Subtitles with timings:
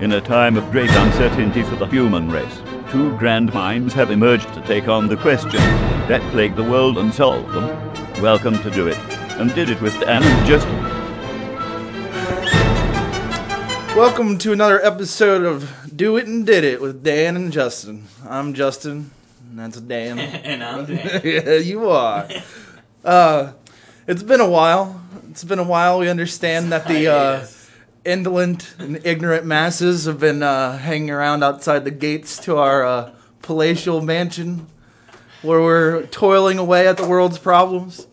[0.00, 4.50] In a time of great uncertainty for the human race, two grand minds have emerged
[4.54, 5.52] to take on the questions
[6.08, 7.66] that plague the world and solve them.
[8.22, 8.96] Welcome to Do It,
[9.38, 10.74] and did it with Dan and Justin.
[13.94, 18.06] Welcome to another episode of Do It and Did It with Dan and Justin.
[18.26, 19.10] I'm Justin,
[19.50, 20.18] and that's Dan.
[20.18, 21.20] and I'm Dan.
[21.24, 22.26] yeah, you are.
[23.04, 23.52] Uh,
[24.06, 24.98] it's been a while.
[25.28, 25.98] It's been a while.
[25.98, 27.59] We understand that the uh, Yes.
[28.04, 33.12] Indolent and ignorant masses have been uh, hanging around outside the gates to our uh,
[33.42, 34.66] palatial mansion
[35.42, 38.06] where we're toiling away at the world's problems.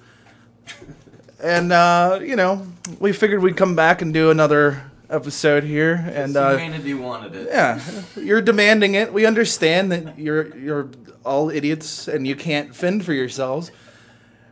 [1.42, 2.68] And, uh, you know,
[3.00, 5.94] we figured we'd come back and do another episode here.
[6.14, 7.48] And, uh, humanity wanted it.
[7.52, 7.80] yeah,
[8.16, 9.14] you're demanding it.
[9.14, 10.90] We understand that you're you're
[11.26, 13.72] all idiots and you can't fend for yourselves.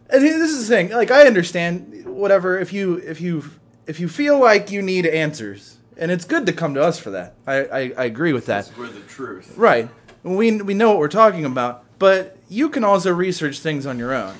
[0.10, 0.90] And this is the thing.
[0.92, 3.50] Like I understand whatever if you if you
[3.88, 7.12] if you feel like you need answers, and it's good to come to us for
[7.12, 7.36] that.
[7.48, 8.68] I I, I agree with that.
[8.70, 9.58] Where the truth.
[9.58, 9.90] Right.
[10.24, 14.14] We we know what we're talking about, but you can also research things on your
[14.14, 14.36] own.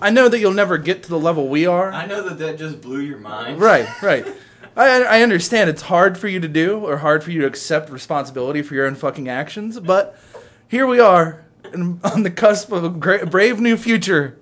[0.00, 1.92] I know that you'll never get to the level we are.
[1.92, 3.60] I know that that just blew your mind.
[3.60, 4.26] Right, right.
[4.76, 7.90] I, I understand it's hard for you to do or hard for you to accept
[7.90, 10.16] responsibility for your own fucking actions, but
[10.68, 14.38] here we are on the cusp of a great, brave new future,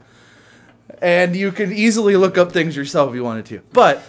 [1.06, 3.60] and you can easily look up things yourself if you wanted to.
[3.72, 4.02] But,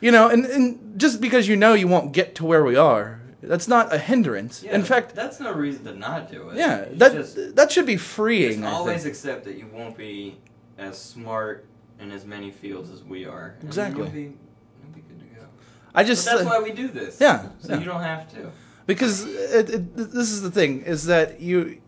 [0.00, 3.20] you know, and, and just because you know you won't get to where we are,
[3.42, 4.62] that's not a hindrance.
[4.62, 6.58] Yeah, in fact, that's no reason to not do it.
[6.58, 8.64] yeah, It's that just, that should be freeing.
[8.64, 10.36] always accept that you won't be
[10.78, 11.66] as smart
[11.98, 13.56] in as many fields as we are.
[13.58, 14.02] and Exactly.
[14.04, 15.46] You'll be, you'll be good to go.
[15.92, 17.20] I But just that's uh, why we do this.
[17.20, 17.78] Yeah, So yeah.
[17.80, 18.52] you don't have to.
[18.86, 21.80] because it, it, this is the thing is that you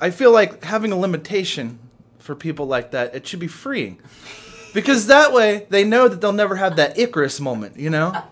[0.00, 1.78] i feel like having a limitation
[2.20, 3.98] for people like that it should be freeing.
[4.72, 8.22] Because that way they know that they'll never have that icarus moment you know?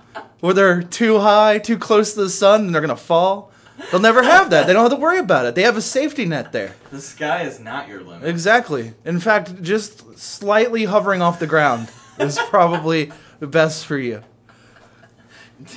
[0.40, 3.50] Where they're too high too close to the sun and they're gonna fall.
[3.90, 4.66] They'll never have that.
[4.66, 5.54] They don't have to worry about it.
[5.54, 6.74] They have a safety net there.
[6.90, 8.28] The sky is not your limit.
[8.28, 8.94] exactly.
[9.04, 14.22] In fact just slightly hovering off the ground is probably the best for you.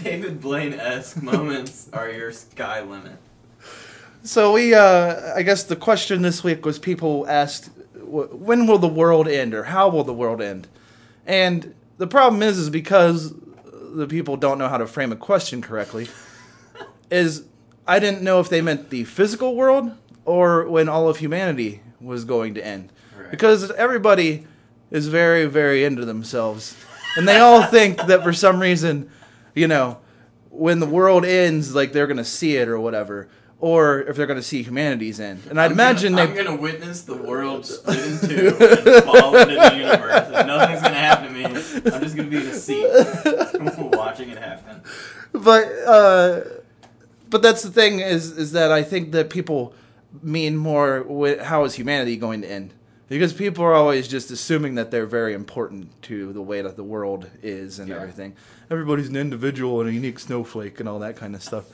[0.04, 3.18] David Blaine esque moments are your sky limit.
[4.24, 7.72] So we, uh, I guess the question this week was people asked,
[8.12, 10.68] when will the world end or how will the world end?
[11.26, 13.34] And the problem is, is because
[13.94, 16.10] the people don't know how to frame a question correctly,
[17.10, 17.46] is
[17.88, 19.92] I didn't know if they meant the physical world
[20.26, 22.92] or when all of humanity was going to end.
[23.18, 23.32] Right.
[23.32, 24.46] Because everybody
[24.90, 26.76] is very, very into themselves.
[27.16, 29.10] And they all think that for some reason,
[29.56, 30.00] you know,
[30.50, 33.30] when the world ends, like they're going to see it or whatever.
[33.62, 35.44] Or if they're going to see humanity's end.
[35.50, 36.40] And I'd I'm imagine gonna, they.
[36.40, 40.30] I'm gonna witness the world split in two and fall into the universe.
[40.34, 41.46] And nothing's gonna happen to me.
[41.46, 42.88] I'm just gonna be in a seat
[43.94, 44.82] watching it happen.
[45.32, 46.42] but uh,
[47.30, 49.76] but that's the thing is is that I think that people
[50.24, 52.74] mean more with how is humanity going to end
[53.08, 56.84] because people are always just assuming that they're very important to the way that the
[56.84, 57.98] world is and Yeah.
[57.98, 58.34] everything.
[58.72, 61.66] Everybody's an individual and a unique snowflake and all that kind of stuff.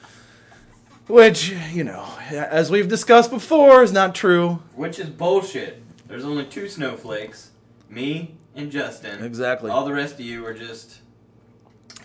[1.08, 4.62] Which, you know, as we've discussed before, is not true.
[4.76, 5.82] Which is bullshit.
[6.08, 7.52] There's only two snowflakes,
[7.90, 9.24] me and Justin.
[9.24, 9.72] Exactly.
[9.72, 11.00] All the rest of you are just.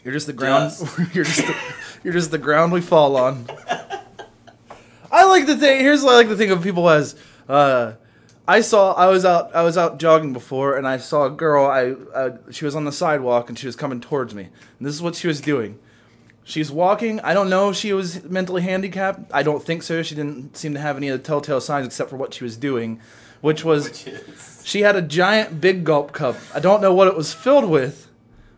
[0.05, 0.73] You're just the ground.
[1.15, 1.57] You're just the,
[2.03, 3.47] you're just the ground we fall on.
[5.13, 5.81] I like to think.
[5.81, 7.15] Here's what I like to think of people as.
[7.49, 7.95] Uh,
[8.47, 8.93] I saw.
[8.95, 9.55] I was out.
[9.55, 11.67] I was out jogging before, and I saw a girl.
[11.67, 11.93] I.
[12.15, 14.45] Uh, she was on the sidewalk, and she was coming towards me.
[14.45, 15.79] And this is what she was doing.
[16.45, 17.21] She's walking.
[17.21, 19.31] I don't know if she was mentally handicapped.
[19.33, 20.03] I don't think so.
[20.03, 22.57] She didn't seem to have any of the telltale signs except for what she was
[22.57, 23.01] doing,
[23.41, 24.63] which was Which is.
[24.65, 26.37] she had a giant big gulp cup.
[26.53, 28.09] I don't know what it was filled with,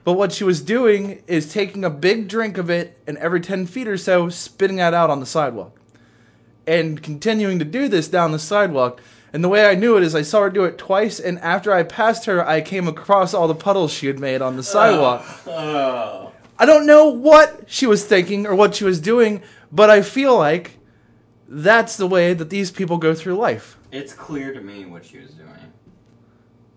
[0.03, 3.67] but what she was doing is taking a big drink of it and every 10
[3.67, 5.79] feet or so spitting that out on the sidewalk.
[6.67, 9.03] And continuing to do this down the sidewalk.
[9.35, 11.73] And the way I knew it is I saw her do it twice, and after
[11.73, 14.63] I passed her, I came across all the puddles she had made on the oh.
[14.63, 15.27] sidewalk.
[15.47, 16.34] Oh.
[16.59, 19.43] I don't know what she was thinking or what she was doing,
[19.73, 20.79] but I feel like
[21.49, 23.77] that's the way that these people go through life.
[23.91, 25.51] It's clear to me what she was doing.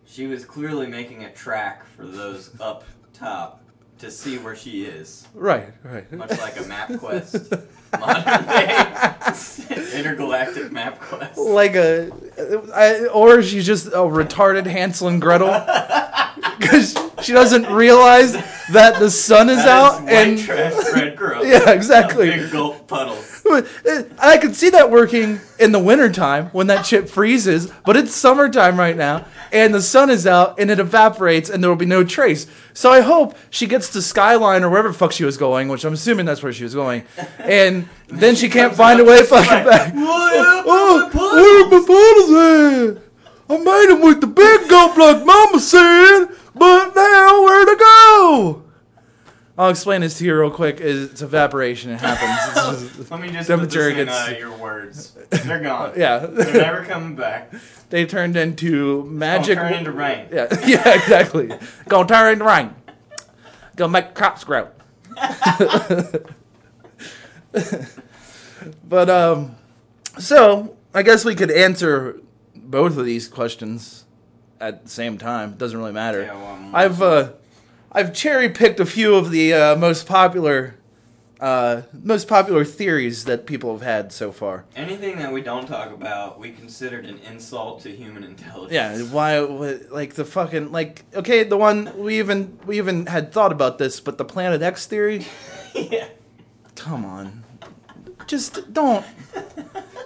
[0.06, 3.62] She was clearly making a track for those up top
[4.00, 5.28] to see where she is.
[5.34, 6.12] Right, right.
[6.12, 7.52] Much like a map quest.
[8.00, 8.84] Modern day
[9.94, 11.38] intergalactic MapQuest.
[11.38, 12.12] like a,
[12.76, 15.48] I, or she's just a retarded Hansel and Gretel
[16.60, 18.34] because she doesn't realize
[18.74, 21.46] that the sun is That out white and trash red girl.
[21.46, 22.30] Yeah, exactly.
[22.30, 23.37] Big gulp puddles.
[24.20, 28.80] I can see that working in the wintertime when that chip freezes, but it's summertime
[28.80, 32.04] right now, and the sun is out, and it evaporates, and there will be no
[32.04, 32.48] trace.
[32.74, 35.84] So I hope she gets to Skyline or wherever the fuck she was going, which
[35.84, 37.04] I'm assuming that's where she was going,
[37.40, 39.94] and then she can't find a way fucking back.
[39.96, 43.04] Oh, where my bottles at?
[43.50, 48.64] I made them with the big gulp like Mama said, but now where to go?
[49.58, 50.80] I'll explain this to you real quick.
[50.80, 51.92] It's evaporation.
[51.92, 52.58] It happens.
[52.84, 55.12] It's just- Let me just Temperature put this in gets- uh, your words.
[55.32, 55.94] They're gone.
[55.98, 57.52] yeah, They're never coming back.
[57.90, 59.58] they turned into Magic.
[59.58, 59.58] magic.
[59.58, 60.28] turn into rain.
[60.32, 61.50] yeah, yeah, exactly.
[61.88, 62.76] Gonna turn into rain.
[63.76, 64.70] Gonna make crops grow.
[68.88, 69.56] but um,
[70.20, 72.20] so I guess we could answer
[72.56, 74.06] both of these questions
[74.60, 75.54] at the same time.
[75.54, 76.22] Doesn't really matter.
[76.24, 77.32] Yeah, well, I'm- I've uh,
[77.98, 80.76] I've cherry picked a few of the uh, most popular
[81.40, 84.66] uh, most popular theories that people have had so far.
[84.76, 88.72] Anything that we don't talk about, we considered an insult to human intelligence.
[88.72, 93.32] Yeah, why wh- like the fucking like okay, the one we even we even had
[93.32, 95.26] thought about this, but the Planet X theory,
[95.74, 96.10] yeah.
[96.76, 97.46] come on.
[98.28, 99.04] Just don't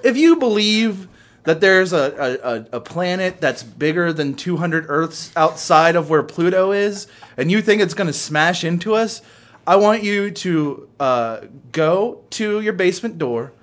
[0.02, 1.10] if you believe
[1.44, 2.38] that there's a,
[2.72, 7.08] a, a- planet that's bigger than 200 Earths outside of where Pluto is,
[7.38, 9.22] and you think it's going to smash into us,
[9.66, 11.42] I want you to uh,
[11.72, 13.54] go to your basement door,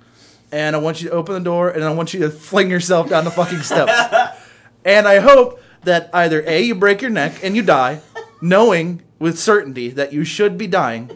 [0.51, 3.09] and I want you to open the door, and I want you to fling yourself
[3.09, 4.37] down the fucking steps.
[4.85, 8.01] and I hope that either A, you break your neck and you die,
[8.41, 11.11] knowing with certainty that you should be dying,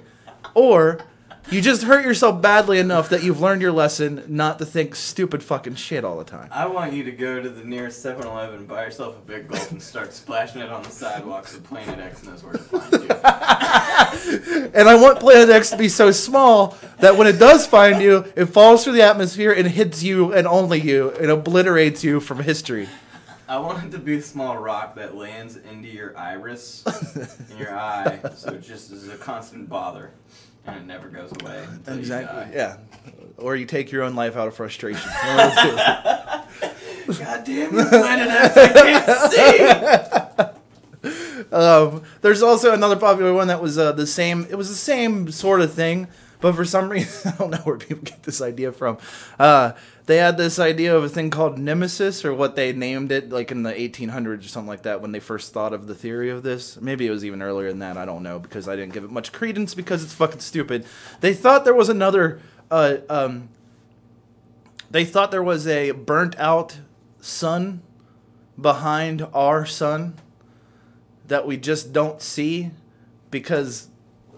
[0.54, 1.00] or
[1.50, 5.44] you just hurt yourself badly enough that you've learned your lesson not to think stupid
[5.44, 6.50] fucking shit all the time.
[6.52, 9.72] I want you to go to the nearest 7 Eleven, buy yourself a big gulp,
[9.72, 13.10] and start splashing it on the sidewalks so Planet X knows where to find you.
[14.74, 18.26] And I want Planet X to be so small that when it does find you,
[18.36, 22.40] it falls through the atmosphere and hits you and only you and obliterates you from
[22.40, 22.88] history.
[23.54, 26.84] I want it to be a small rock that lands into your iris
[27.52, 30.10] in your eye, so it just is a constant bother,
[30.66, 31.64] and it never goes away.
[31.88, 32.50] you die.
[32.52, 32.78] Yeah.
[33.38, 35.08] Or you take your own life out of frustration.
[35.24, 36.44] One of the
[37.06, 37.24] two.
[37.24, 40.54] God damn it, Planet X, I can't see!
[41.52, 44.48] Um, there's also another popular one that was uh, the same.
[44.50, 46.08] It was the same sort of thing,
[46.44, 48.98] but for some reason, I don't know where people get this idea from.
[49.40, 49.72] Uh,
[50.08, 53.50] they had this idea of a thing called nemesis, or what they named it, like
[53.50, 56.44] in the 1800s or something like that, when they first thought of the theory of
[56.44, 56.80] this.
[56.82, 57.98] Maybe it was even earlier than that.
[57.98, 60.86] I don't know because I didn't give it much credence because it's fucking stupid.
[61.22, 62.42] They thought there was another.
[62.70, 63.48] Uh, um,
[64.92, 66.80] they thought there was a burnt out
[67.22, 67.84] sun
[68.60, 70.16] behind our sun
[71.26, 72.72] that we just don't see
[73.32, 73.88] because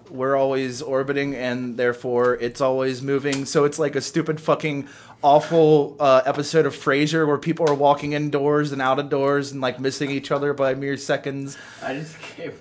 [0.10, 3.46] we're always orbiting and therefore it's always moving.
[3.46, 4.88] So it's like a stupid fucking
[5.22, 9.62] awful uh, episode of Frasier where people are walking indoors and out of doors and
[9.62, 11.58] like missing each other by mere seconds.
[11.82, 12.54] I just came.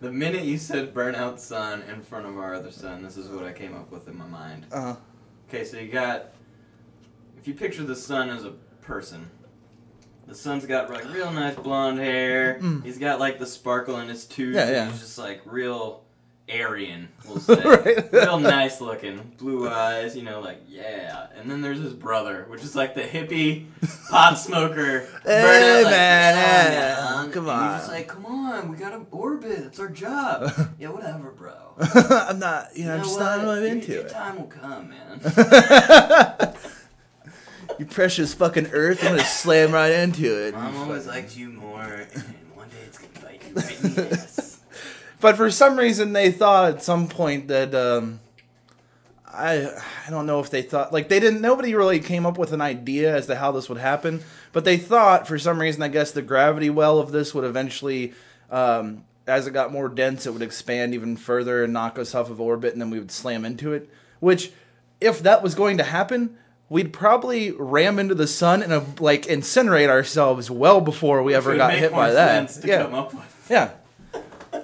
[0.00, 3.44] The minute you said burnout sun in front of our other sun, this is what
[3.44, 4.66] I came up with in my mind.
[4.70, 4.96] Uh-huh.
[5.48, 6.32] Okay, so you got.
[7.36, 8.50] If you picture the sun as a
[8.82, 9.30] person,
[10.26, 12.60] the sun's got like real nice blonde hair.
[12.84, 14.54] He's got like the sparkle in his tooth.
[14.54, 14.58] Mm.
[14.58, 14.90] Yeah, yeah.
[14.90, 16.04] He's just like real
[16.50, 17.54] Aryan, we'll say.
[17.62, 18.12] Right.
[18.12, 20.16] real nice looking, blue eyes.
[20.16, 21.26] You know, like yeah.
[21.36, 23.66] And then there's his brother, which is like the hippie
[24.10, 25.06] pot smoker.
[25.24, 27.94] Hey, like, man, "Yeah, man." come And He's just on.
[27.94, 29.58] like, come on, we gotta orbit.
[29.66, 30.50] It's our job.
[30.78, 31.52] yeah, whatever, bro.
[32.10, 33.58] I'm not, you know, I'm You just know not what?
[33.62, 34.08] Your- into your it.
[34.10, 36.54] time will come, man.
[37.78, 40.54] You precious fucking Earth, I'm gonna slam right into it.
[40.54, 42.24] Mom always liked you more, and
[42.54, 44.47] one day it's gonna bite you right in the ass.
[45.20, 48.20] But for some reason, they thought at some point that um,
[49.26, 49.68] I
[50.06, 51.40] I don't know if they thought like they didn't.
[51.40, 54.22] Nobody really came up with an idea as to how this would happen.
[54.52, 58.14] But they thought for some reason, I guess the gravity well of this would eventually,
[58.50, 62.30] um, as it got more dense, it would expand even further and knock us off
[62.30, 63.90] of orbit, and then we would slam into it.
[64.20, 64.52] Which,
[65.00, 66.36] if that was going to happen.
[66.70, 71.56] We'd probably ram into the sun and uh, like incinerate ourselves well before we ever
[71.56, 72.50] got hit by that.
[72.50, 73.46] sense to Yeah, come up with.
[73.48, 73.70] yeah.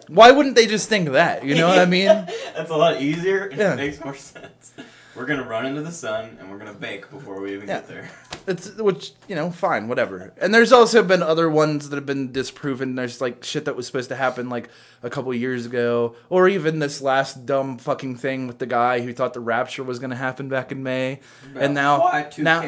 [0.09, 1.45] Why wouldn't they just think that?
[1.45, 2.07] You know what I mean?
[2.57, 3.47] That's a lot easier.
[3.47, 3.73] and Yeah.
[3.75, 4.75] It makes more sense.
[5.17, 7.75] We're gonna run into the sun and we're gonna bake before we even Yeah.
[7.81, 8.11] get there.
[8.47, 10.35] It's which you know, fine, whatever.
[10.39, 12.95] And there's also been other ones that have been disproven.
[12.95, 14.69] There's like shit that was supposed to happen like
[15.03, 19.15] a couple years ago, or even this last dumb fucking thing with the guy who
[19.15, 21.21] thought the rapture was going to happen back in May,
[21.57, 22.39] and now Y2K.
[22.43, 22.63] now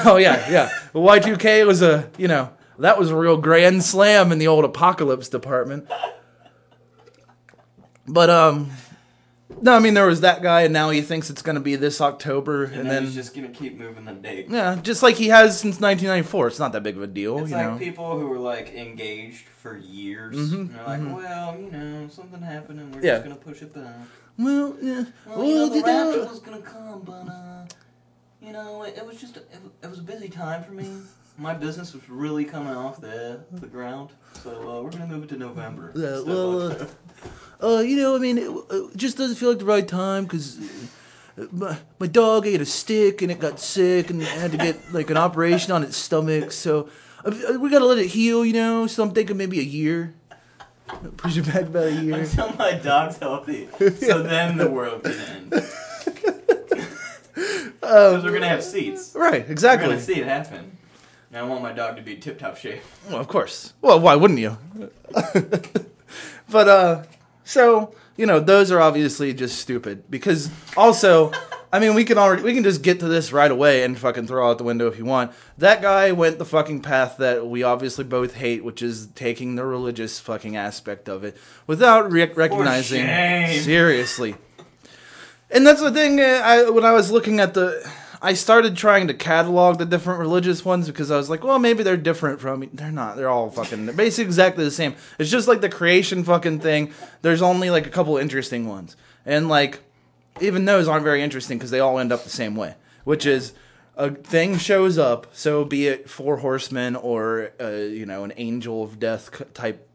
[0.10, 2.48] oh yeah, yeah, Y two K was a you know
[2.78, 5.86] that was a real grand slam in the old apocalypse department.
[8.12, 8.70] But um,
[9.62, 11.76] No, I mean there was that guy, and now he thinks it's going to be
[11.76, 14.46] this October, And, and, then, he's just gonna keep moving the date.
[14.50, 16.48] yeah, just like he has since 1994.
[16.48, 17.78] It's not that big of a deal, It's like know.
[17.78, 20.36] people who were like engaged for years.
[20.36, 23.14] Mhm, And they're like, well, you know, something happened and we're Yeah.
[23.18, 23.94] just gonna push it back.
[24.38, 25.04] Well, yeah.
[25.26, 27.64] Well, you know, Well, the you know- rapture was gonna come, but uh,
[28.42, 30.86] you know, it, it was just a, it, it was a busy time for me.
[31.38, 34.10] My business was really coming off the the ground,
[34.42, 35.92] so uh, we're gonna move it to November.
[35.96, 36.86] Yeah, well, uh.
[37.62, 40.58] Uh, you know, I mean, it, it just doesn't feel like the right time because
[41.52, 45.10] my, my dog ate a stick and it got sick and had to get like
[45.10, 46.52] an operation on its stomach.
[46.52, 46.88] So
[47.24, 48.86] uh, we gotta let it heal, you know.
[48.86, 50.14] So I'm thinking maybe a year.
[51.16, 52.16] Push it back about a year.
[52.16, 55.50] until my dog's healthy, so then the world can end.
[57.80, 59.14] Because we're gonna have seats.
[59.14, 59.88] Right, exactly.
[59.88, 60.76] We're gonna see it happen.
[61.30, 62.82] And I want my dog to be tip top shape.
[63.08, 63.72] Well, of course.
[63.80, 64.58] Well, why wouldn't you?
[66.52, 67.02] but uh
[67.44, 71.32] so, you know, those are obviously just stupid because also
[71.74, 74.26] I mean, we can already we can just get to this right away and fucking
[74.26, 75.32] throw out the window if you want.
[75.56, 79.64] That guy went the fucking path that we obviously both hate, which is taking the
[79.64, 81.34] religious fucking aspect of it
[81.66, 83.06] without re- recognizing
[83.62, 84.36] seriously.
[85.50, 86.20] And that's the thing.
[86.20, 87.90] uh, I when I was looking at the,
[88.24, 91.82] I started trying to catalog the different religious ones because I was like, well, maybe
[91.82, 92.70] they're different from.
[92.72, 93.16] They're not.
[93.16, 94.94] They're all fucking they're basically exactly the same.
[95.18, 96.92] It's just like the creation fucking thing.
[97.22, 99.80] There's only like a couple interesting ones, and like
[100.40, 103.54] even those aren't very interesting because they all end up the same way, which is
[103.96, 105.26] a thing shows up.
[105.32, 109.88] So be it four horsemen or uh, you know an angel of death type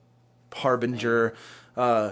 [0.54, 1.34] harbinger.
[1.78, 2.12] Uh,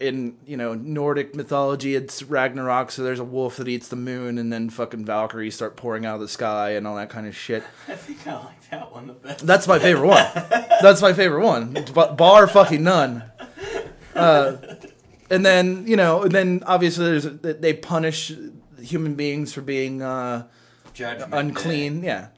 [0.00, 2.90] in you know Nordic mythology, it's Ragnarok.
[2.90, 6.16] So there's a wolf that eats the moon, and then fucking Valkyries start pouring out
[6.16, 7.62] of the sky and all that kind of shit.
[7.88, 9.46] I think I like that one the best.
[9.46, 10.28] That's my favorite one.
[10.80, 11.76] That's my favorite one.
[12.16, 13.24] Bar fucking none.
[14.14, 14.56] Uh,
[15.30, 18.32] and then you know, and then obviously there's they punish
[18.80, 20.46] human beings for being uh,
[20.94, 22.02] Judgment unclean.
[22.02, 22.28] Yeah.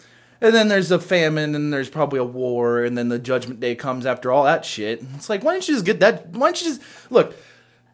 [0.42, 3.74] And then there's a famine, and there's probably a war, and then the judgment day
[3.74, 5.04] comes after all that shit.
[5.14, 6.28] It's like, why don't you just get that?
[6.28, 7.36] Why don't you just look?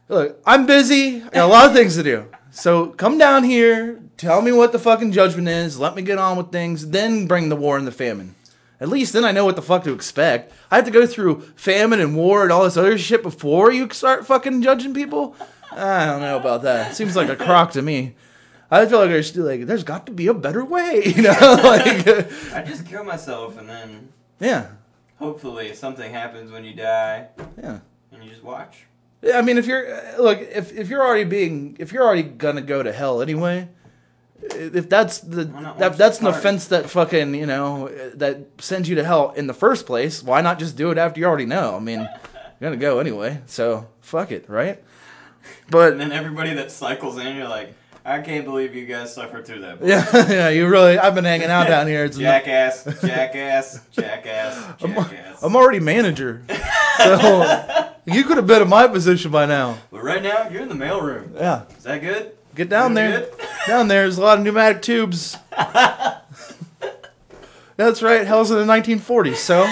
[0.09, 1.23] Look, I'm busy.
[1.23, 2.27] I got a lot of things to do.
[2.51, 6.39] So come down here, tell me what the fucking judgment is, let me get on
[6.39, 8.35] with things, then bring the war and the famine.
[8.81, 10.53] At least then I know what the fuck to expect.
[10.71, 13.89] I have to go through famine and war and all this other shit before you
[13.91, 15.35] start fucking judging people.
[15.73, 16.95] I don't know about that.
[16.95, 18.15] Seems like a crock to me.
[18.71, 21.31] I feel like there's like there's got to be a better way, you know?
[21.63, 22.07] like,
[22.53, 24.69] I just kill myself and then yeah,
[25.19, 27.29] hopefully something happens when you die
[27.61, 27.81] yeah.
[28.13, 28.87] and you just watch.
[29.35, 32.61] I mean, if you're uh, look, if if you're already being, if you're already gonna
[32.61, 33.69] go to hell anyway,
[34.43, 35.45] if that's the
[35.79, 39.55] that, that's an offense that fucking you know that sends you to hell in the
[39.55, 40.23] first place.
[40.23, 41.77] Why not just do it after you already know?
[41.77, 44.83] I mean, you're gonna go anyway, so fuck it, right?
[45.71, 47.75] But And then everybody that cycles in, you're like,
[48.09, 49.79] I can't believe you guys suffered through that.
[49.83, 50.97] yeah, yeah, you really.
[50.97, 52.05] I've been hanging out down here.
[52.05, 55.43] It's Jackass, jackass, jackass, jackass.
[55.43, 56.43] I'm already manager,
[56.99, 59.79] so you could have been in my position by now.
[59.91, 61.35] But right now, you're in the mailroom.
[61.35, 62.31] Yeah, Is that good?
[62.55, 63.21] get down Doing there.
[63.23, 63.33] good?
[63.67, 65.37] Down there, there's a lot of pneumatic tubes.
[67.77, 68.25] That's right.
[68.25, 69.35] Hell's in the 1940s.
[69.37, 69.67] So.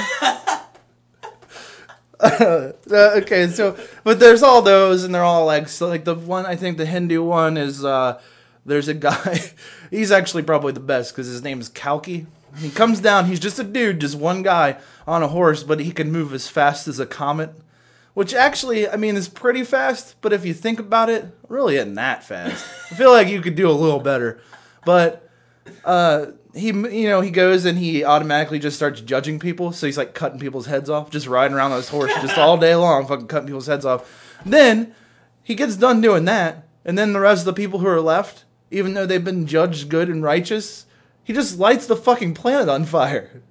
[2.25, 2.73] Uh,
[3.17, 5.89] okay, so but there's all those, and they're all like so.
[5.89, 8.21] Like the one I think the Hindu one is uh,
[8.65, 9.41] there's a guy.
[9.91, 12.27] he's actually probably the best because his name is Kalki.
[12.59, 13.27] He comes down.
[13.27, 16.49] He's just a dude, just one guy on a horse, but he can move as
[16.49, 17.51] fast as a comet.
[18.15, 21.95] Which actually, I mean, is pretty fast, but if you think about it, really isn't
[21.95, 22.65] that fast.
[22.93, 24.41] I feel like you could do a little better.
[24.85, 25.29] But
[25.85, 29.73] uh, he, you know, he goes and he automatically just starts judging people.
[29.73, 32.57] So he's like cutting people's heads off, just riding around on his horse just all
[32.57, 34.39] day long, fucking cutting people's heads off.
[34.47, 34.95] Then
[35.43, 38.45] he gets done doing that, and then the rest of the people who are left,
[38.71, 40.87] even though they've been judged good and righteous,
[41.23, 43.43] he just lights the fucking planet on fire.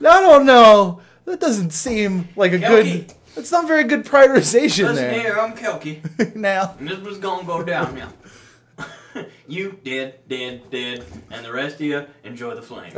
[0.00, 1.00] I don't know.
[1.24, 2.98] That doesn't seem like a Kalki.
[3.00, 3.12] good.
[3.36, 5.20] It's not very good prioritization Listen there.
[5.20, 6.00] here, I'm Kalki.
[6.34, 8.12] now, And this was gonna go down now.
[9.48, 12.92] you dead, dead, dead, and the rest of you enjoy the flame.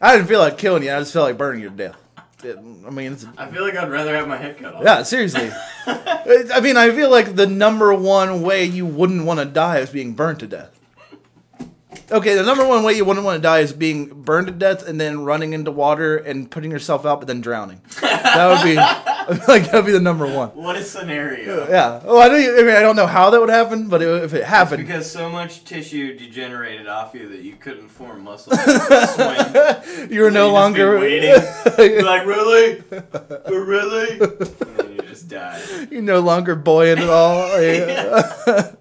[0.00, 0.92] I didn't feel like killing you.
[0.94, 1.96] I just felt like burning you to death.
[2.44, 4.84] It- I mean, it's, I feel like I'd rather have my head cut off.
[4.84, 5.50] yeah, seriously.
[5.86, 9.90] I mean, I feel like the number one way you wouldn't want to die is
[9.90, 10.78] being burned to death.
[12.12, 14.86] Okay, the number one way you wouldn't want to die is being burned to death
[14.86, 17.80] and then running into water and putting yourself out, but then drowning.
[18.00, 18.76] That would be
[19.48, 20.48] like that would be the number one.
[20.50, 21.68] What a scenario.
[21.68, 22.00] Yeah.
[22.04, 22.40] Oh, I don't.
[22.40, 25.28] I mean, I don't know how that would happen, but if it happened, Because so
[25.28, 28.56] much tissue degenerated off you that you couldn't form muscle.
[28.56, 30.10] swing.
[30.10, 31.34] you were no You longer waiting.
[31.76, 32.82] Be like, really?
[33.48, 34.18] Really?
[34.18, 34.30] And
[34.76, 35.88] then you just just died.
[35.90, 37.60] You're no longer buoyant at all.
[37.60, 38.72] Yeah.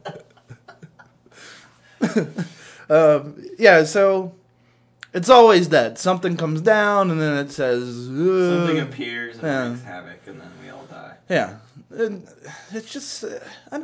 [2.90, 4.34] um, yeah, so
[5.18, 9.70] it's always that something comes down and then it says Something appears and Yeah.
[9.70, 11.16] wreaks havoc, and then we all die.
[11.30, 11.58] Yeah,
[11.90, 12.28] and
[12.72, 13.30] it's just uh,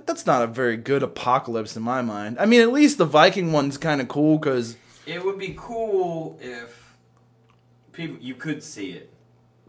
[0.05, 2.37] that's not a very good apocalypse in my mind.
[2.39, 6.37] I mean, at least the Viking one's kind of cool because It would be cool
[6.41, 6.93] if
[7.91, 9.11] people you could see it,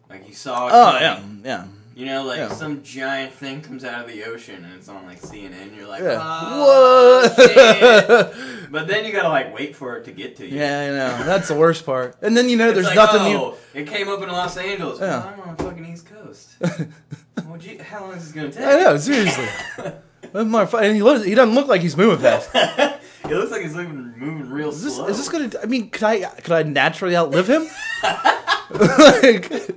[0.09, 0.69] like you saw.
[0.69, 1.65] It oh yeah, yeah,
[1.97, 2.49] You know, like Yeah.
[2.49, 5.77] some giant thing comes out of the ocean and it's on like CNN.
[5.77, 6.19] You're like, yeah.
[6.21, 8.71] oh, what?
[8.73, 10.59] But then you gotta like wait for it to get to you.
[10.59, 12.17] yeah, I know that's the worst part.
[12.23, 14.99] And then you know It's there's like, nothing oh, It came up in Los Angeles.
[14.99, 15.07] Yeah.
[15.21, 16.57] Well, I'm on the fucking East Coast.
[17.47, 18.65] well, gee, how long is this gonna take?
[18.65, 19.47] I know, seriously.
[20.35, 22.51] And he looks, he doesn't look like he's moving fast.
[22.55, 25.07] it looks like he's moving, moving real Is this, slow.
[25.07, 25.49] is this gonna?
[25.63, 27.69] I mean, could I could I naturally outlive him?
[28.73, 29.71] like,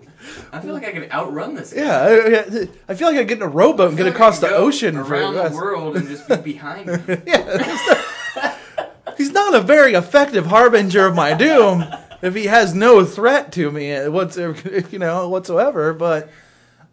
[0.51, 1.73] I feel like I could outrun this.
[1.73, 1.81] Guy.
[1.81, 4.49] yeah, I, I feel like I get in a rowboat and get like across the
[4.49, 7.23] ocean for around the world and just be behind him.
[7.25, 8.55] Yeah,
[9.17, 11.83] he's not a very effective harbinger of my doom
[12.21, 15.93] if he has no threat to me uh, whatsoever, you know, whatsoever.
[15.93, 16.29] But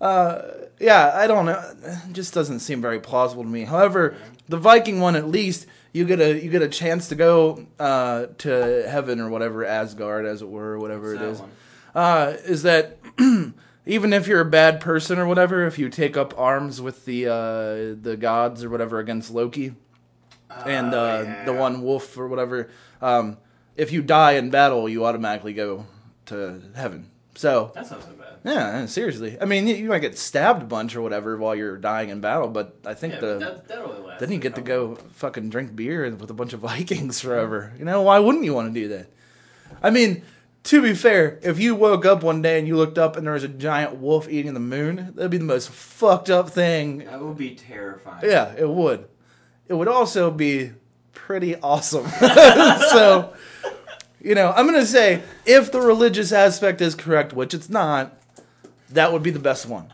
[0.00, 0.42] uh,
[0.78, 1.74] yeah, I don't know.
[1.82, 3.64] It just doesn't seem very plausible to me.
[3.64, 4.16] However,
[4.48, 8.26] the Viking one, at least you get a you get a chance to go uh,
[8.38, 11.40] to heaven or whatever Asgard, as it were, or whatever What's it is.
[11.40, 11.50] one?
[11.94, 12.98] Uh, is that
[13.86, 17.26] even if you're a bad person or whatever, if you take up arms with the
[17.26, 19.74] uh, the gods or whatever against Loki
[20.66, 21.44] and Oh, uh, yeah.
[21.44, 22.70] the one wolf or whatever,
[23.02, 23.38] um,
[23.76, 25.86] if you die in battle, you automatically go
[26.26, 27.10] to heaven.
[27.36, 28.38] So That's not so bad.
[28.44, 29.36] yeah, seriously.
[29.40, 32.46] I mean, you, might get stabbed a bunch or whatever while you're dying in battle,
[32.46, 36.08] but I think Yeah, the that, that then you get to go fucking drink beer
[36.14, 37.72] with a bunch of Vikings forever.
[37.76, 39.08] You know, why wouldn't you want to do that?
[39.82, 40.22] I mean,
[40.64, 43.34] to be fair, if you woke up one day and you looked up and there
[43.34, 46.98] was a giant wolf eating the moon, that'd be the most fucked up thing.
[46.98, 48.24] That would be terrifying.
[48.24, 49.06] Yeah, it would.
[49.68, 50.72] It would also be
[51.12, 52.06] pretty awesome.
[52.18, 53.34] so,
[54.20, 58.18] you know, I'm going to say if the religious aspect is correct, which it's not,
[58.90, 59.92] that would be the best one.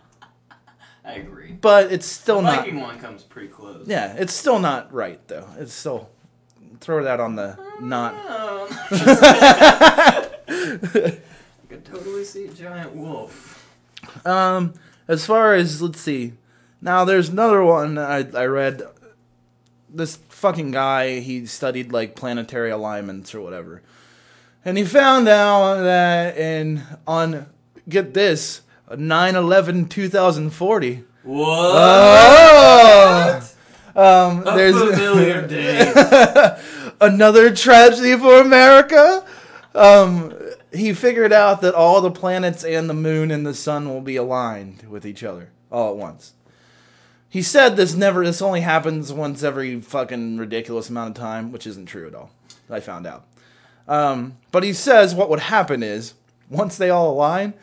[1.04, 1.50] I agree.
[1.52, 2.58] But it's still the not.
[2.58, 3.88] Viking one comes pretty close.
[3.88, 5.48] Yeah, it's still not right though.
[5.58, 6.10] It's still
[6.78, 8.14] throw that on the not.
[10.50, 11.18] I
[11.68, 13.72] could totally see a giant wolf.
[14.26, 14.74] Um,
[15.06, 16.32] as far as let's see,
[16.80, 18.82] now there's another one I I read.
[19.92, 23.82] This fucking guy he studied like planetary alignments or whatever,
[24.64, 27.46] and he found out that in on
[27.88, 31.72] get this 9-11-2040 What?
[31.74, 33.40] oh
[33.96, 35.92] um a there's familiar day.
[37.00, 39.24] another tragedy for America.
[39.74, 40.34] Um,
[40.72, 44.16] he figured out that all the planets and the moon and the sun will be
[44.16, 46.34] aligned with each other all at once.
[47.28, 51.66] He said this never this only happens once every fucking ridiculous amount of time, which
[51.66, 52.32] isn't true at all.
[52.68, 53.24] I found out.
[53.86, 56.14] Um, but he says what would happen is
[56.48, 57.54] once they all align,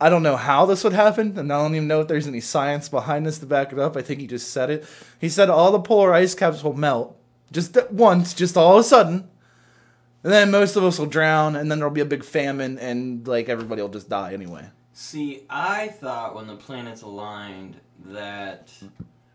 [0.00, 2.40] I don't know how this would happen, and I don't even know if there's any
[2.40, 3.96] science behind this to back it up.
[3.96, 4.84] I think he just said it.
[5.20, 7.16] He said all the polar ice caps will melt
[7.50, 9.28] just once, just all of a sudden,
[10.24, 13.26] and then most of us will drown, and then there'll be a big famine, and
[13.26, 14.66] like everybody will just die anyway.
[14.92, 17.76] See, I thought when the planets aligned
[18.06, 18.72] that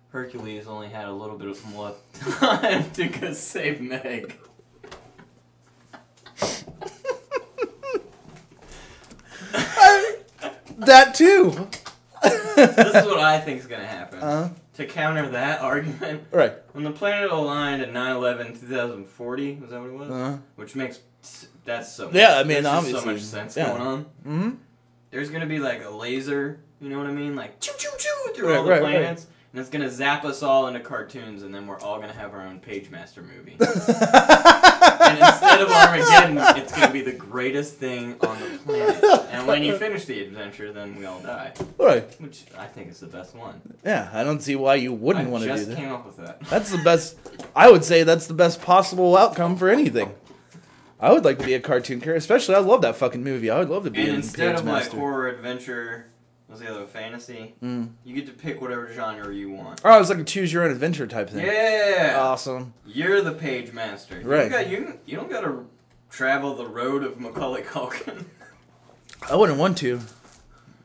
[0.09, 1.95] Hercules only had a little bit of more
[2.39, 4.37] time to go save Meg.
[10.85, 11.69] That too,
[12.21, 14.19] This is what I think is gonna happen.
[14.19, 14.49] Uh-huh.
[14.75, 16.53] To counter that argument, right?
[16.71, 20.09] when the planet aligned at 9/11 2040, was that what it was?
[20.09, 20.37] Uh-huh.
[20.55, 20.99] Which makes
[21.65, 22.07] that's so.
[22.07, 23.67] Much, Yeah, I mean, obviously, so much sense yeah.
[23.69, 24.03] going on.
[24.03, 24.49] Mm-hmm.
[25.11, 27.35] There's gonna be like a laser, you know what I mean?
[27.35, 29.25] Like choo choo choo through Right, all the right, right.
[29.53, 32.41] And it's gonna zap us all into cartoons, and then we're all gonna have our
[32.41, 33.55] own Pagemaster movie.
[33.59, 39.03] and instead of Armageddon, it's gonna be the greatest thing on the planet.
[39.31, 42.19] And when you finish the adventure, then we all die, Right?
[42.19, 43.61] which I think is the best one.
[43.85, 45.77] Yeah, I don't see why you wouldn't I want to do just that.
[45.77, 46.41] came up with that.
[46.49, 47.17] That's the best.
[47.55, 50.13] I would say that's the best possible outcome for anything.
[50.99, 53.49] I would like to be a cartoon character, especially I love that fucking movie.
[53.49, 54.15] I would love to be a cartoon.
[54.15, 54.97] And in instead of like Pagemaster.
[54.97, 56.05] horror adventure,
[56.53, 57.55] was the other fantasy?
[57.61, 57.89] Mm.
[58.05, 59.81] You get to pick whatever genre you want.
[59.83, 61.45] Oh, it's like a choose your own adventure type thing.
[61.45, 62.17] Yeah.
[62.19, 62.73] Awesome.
[62.85, 64.21] You're the page master.
[64.23, 64.45] Right.
[64.45, 65.67] You, got, you, you don't got to
[66.09, 68.25] travel the road of Macaulay Culkin.
[69.29, 69.99] I wouldn't want to.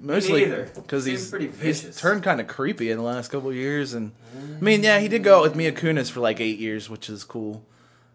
[0.00, 0.44] Mostly
[0.76, 4.12] because he's he's turned kind of creepy in the last couple of years, and
[4.56, 7.10] I mean, yeah, he did go out with Mila Kunis for like eight years, which
[7.10, 7.64] is cool.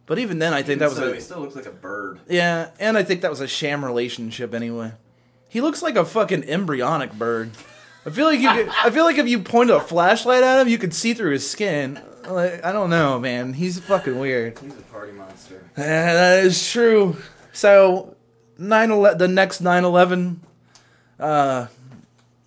[0.05, 2.21] But even then, I think that was so a he still looks like a bird.
[2.29, 4.93] yeah, and I think that was a sham relationship anyway.
[5.53, 7.51] He looks like a fucking embryonic bird.
[8.07, 8.49] I feel like you.
[8.49, 11.31] Could, I feel like if you pointed a flashlight at him, you could see through
[11.31, 12.01] his skin.
[12.27, 13.53] Like, I don't know, man.
[13.53, 14.57] He's fucking weird.
[14.57, 15.63] He's a party monster.
[15.77, 17.17] Yeah, that is true.
[17.51, 18.15] So,
[18.57, 20.37] nine ele- the next 9/11.
[21.19, 21.67] Uh,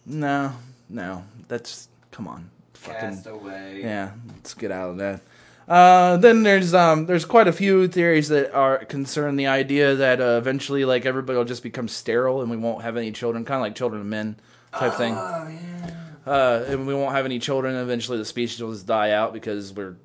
[0.05, 0.53] no,
[0.91, 1.25] no.
[1.49, 2.51] That's come on.
[2.75, 3.81] Fucking Cast away.
[3.83, 4.11] yeah.
[4.35, 5.21] Let's get out of that.
[5.69, 10.21] Uh, then there's um there's quite a few theories that are concern the idea that
[10.21, 13.57] uh, eventually like everybody will just become sterile and we won't have any children, kind
[13.57, 14.37] of like children of men
[14.73, 15.15] type thing.
[15.17, 15.91] Oh yeah.
[16.25, 17.75] Uh, and we won't have any children.
[17.75, 19.97] and Eventually, the species will just die out because we're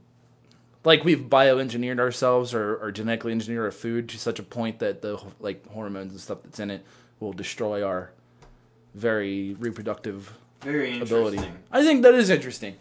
[0.83, 5.01] like we've bioengineered ourselves or, or genetically engineered our food to such a point that
[5.01, 6.83] the like hormones and stuff that's in it
[7.19, 8.11] will destroy our
[8.95, 11.39] very reproductive Very ability.
[11.71, 12.77] I think that is interesting.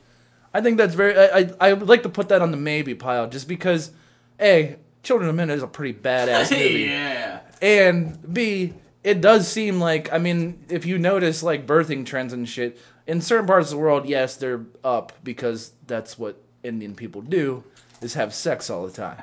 [0.52, 1.16] I think that's very.
[1.16, 3.92] I, I I would like to put that on the maybe pile just because,
[4.40, 7.40] a Children of Men is a pretty badass movie, yeah.
[7.62, 12.46] and b it does seem like I mean if you notice like birthing trends and
[12.48, 17.22] shit in certain parts of the world, yes, they're up because that's what Indian people
[17.22, 17.64] do
[18.02, 19.22] is have sex all the time.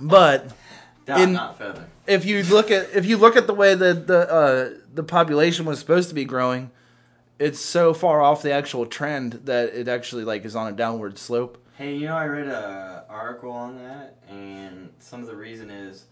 [0.00, 0.50] But
[1.08, 1.86] In- not feather.
[2.06, 5.64] if you look at if you look at the way that the uh, the population
[5.64, 6.70] was supposed to be growing,
[7.38, 11.18] it's so far off the actual trend that it actually like is on a downward
[11.18, 11.62] slope.
[11.76, 16.04] Hey, you know, I read a article on that, and some of the reason is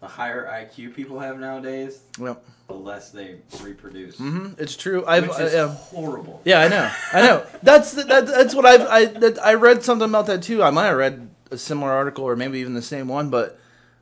[0.00, 2.42] the higher IQ people have nowadays, Yep.
[2.68, 4.16] the less they reproduce.
[4.16, 4.60] Mm-hmm.
[4.62, 5.04] It's true.
[5.06, 5.68] I've Which I, is yeah.
[5.68, 6.40] horrible.
[6.44, 7.46] yeah, I know, I know.
[7.62, 10.62] That's the, that, that's what I've I that, I read something about that too.
[10.62, 13.58] I might have read a similar article or maybe even the same one, but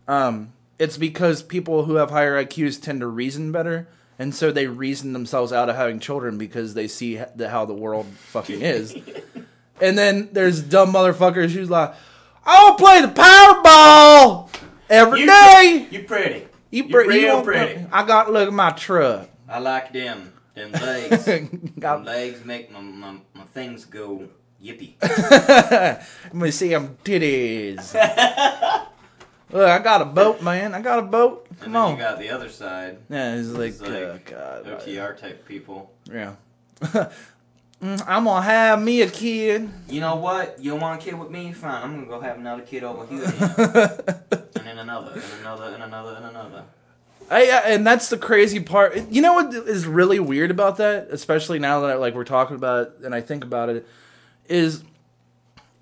[0.09, 3.89] um, it's because people who have higher IQs tend to reason better.
[4.19, 7.75] And so they reason themselves out of having children because they see the, how the
[7.75, 8.95] world fucking is.
[9.81, 11.93] And then there's dumb motherfuckers who's like,
[12.45, 14.49] I'll play the Powerball
[14.89, 15.89] every You, day.
[15.91, 16.47] you pretty.
[16.71, 17.87] You, You pre- you real want- pretty.
[17.91, 19.29] I got look at my truck.
[19.49, 20.33] I like them.
[20.55, 21.25] Them legs.
[21.25, 24.29] them legs make my, my, my things go
[24.63, 24.95] yippee.
[25.03, 27.97] Let me see them titties.
[29.53, 30.75] Look, I got a boat, man.
[30.75, 31.47] I got a boat.
[31.51, 31.93] and Come then on.
[31.93, 34.65] you got the other side, yeah, it's like, like oh, God.
[34.67, 35.93] OTR type people.
[36.11, 36.35] Yeah.
[37.83, 39.69] Mm, I'm gonna have me a kid.
[39.89, 40.57] You know what?
[40.63, 41.53] You don't want a kid with me?
[41.53, 41.83] Fine.
[41.83, 43.25] I'm gonna go have another kid over here.
[44.55, 46.63] and then another, and another, and another, and another.
[47.29, 49.11] I, I- and that's the crazy part.
[49.11, 52.87] You know what is really weird about that, especially now that like we're talking about
[52.87, 53.85] it and I think about it,
[54.49, 54.85] is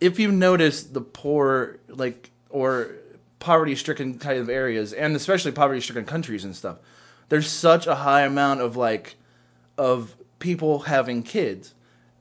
[0.00, 2.92] if you notice the poor like or
[3.40, 6.76] poverty-stricken kind of areas, and especially poverty-stricken countries and stuff,
[7.29, 9.16] there's such a high amount of like
[9.76, 11.74] of people having kids,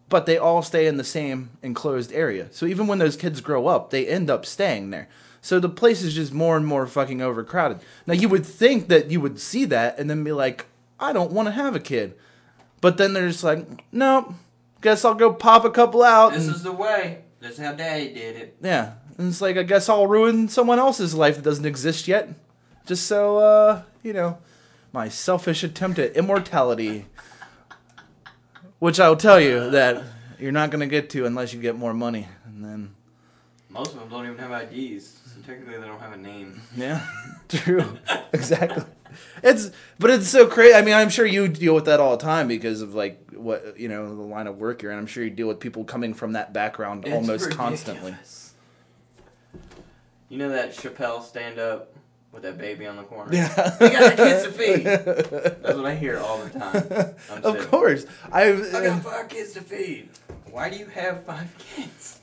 [0.10, 2.48] but they all stay in the same enclosed area.
[2.52, 5.08] So even when those kids grow up, they end up staying there.
[5.42, 7.80] So the place is just more and more fucking overcrowded.
[8.06, 10.66] Now you would think that you would see that and then be like,
[11.00, 12.16] I don't want to have a kid.
[12.82, 14.34] But then they're just like, nope,
[14.82, 16.34] guess I'll go pop a couple out.
[16.34, 17.24] This and- is the way.
[17.40, 18.58] This is how Daddy did it.
[18.62, 18.94] yeah.
[19.20, 22.30] And it's like, I guess I'll ruin someone else's life that doesn't exist yet.
[22.86, 24.38] Just so, uh, you know,
[24.94, 27.06] my selfish attempt at immortality.
[28.80, 30.02] Which I'll tell you that
[30.40, 32.30] you're not going to get to unless you get more money.
[32.46, 32.96] And then,
[33.68, 36.62] Most of them don't even have IDs, so technically they don't have a name.
[36.78, 37.06] yeah,
[37.50, 37.98] true.
[38.32, 38.86] exactly.
[39.44, 40.74] It's, but it's so crazy.
[40.76, 43.78] I mean, I'm sure you deal with that all the time because of like what,
[43.78, 44.98] you know, the line of work you're in.
[44.98, 48.16] I'm sure you deal with people coming from that background It's almost constantly.
[50.30, 51.94] You know that Chappelle stand up
[52.32, 53.34] with that baby on the corner?
[53.34, 53.76] Yeah.
[53.82, 54.84] We got kids to feed.
[54.86, 57.16] That's what I hear all the time.
[57.32, 58.06] I'm Of saying, course.
[58.32, 60.10] I, I got five kids to feed.
[60.52, 62.20] Why do you have five kids?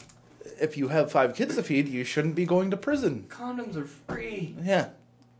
[0.60, 3.26] if you have five kids to feed, you shouldn't be going to prison.
[3.28, 4.54] Condoms are free.
[4.62, 4.88] Yeah,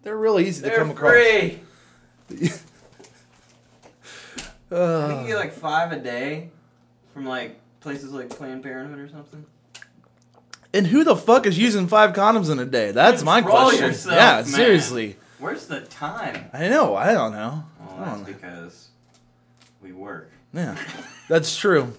[0.03, 1.13] they're really easy to They're come across.
[1.13, 1.61] free.
[2.31, 2.53] I think
[4.71, 6.51] Uh, you get like five a day
[7.15, 9.47] from like places like Planned Parenthood or something.
[10.77, 12.93] And who the fuck is using five condoms in a day?
[12.93, 13.85] That's my question.
[13.87, 14.45] yourself, yeah, man.
[14.45, 15.17] seriously.
[15.39, 16.47] Where's the time?
[16.53, 16.95] I know.
[16.97, 17.65] I don't know.
[17.81, 18.27] Well, I that's don't know.
[18.33, 18.89] because
[19.83, 20.31] we work.
[20.53, 20.77] Yeah,
[21.29, 21.93] that's true.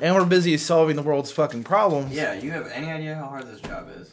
[0.00, 2.12] And we're busy solving the world's fucking problems.
[2.14, 4.12] Yeah, you have any idea how hard this job is?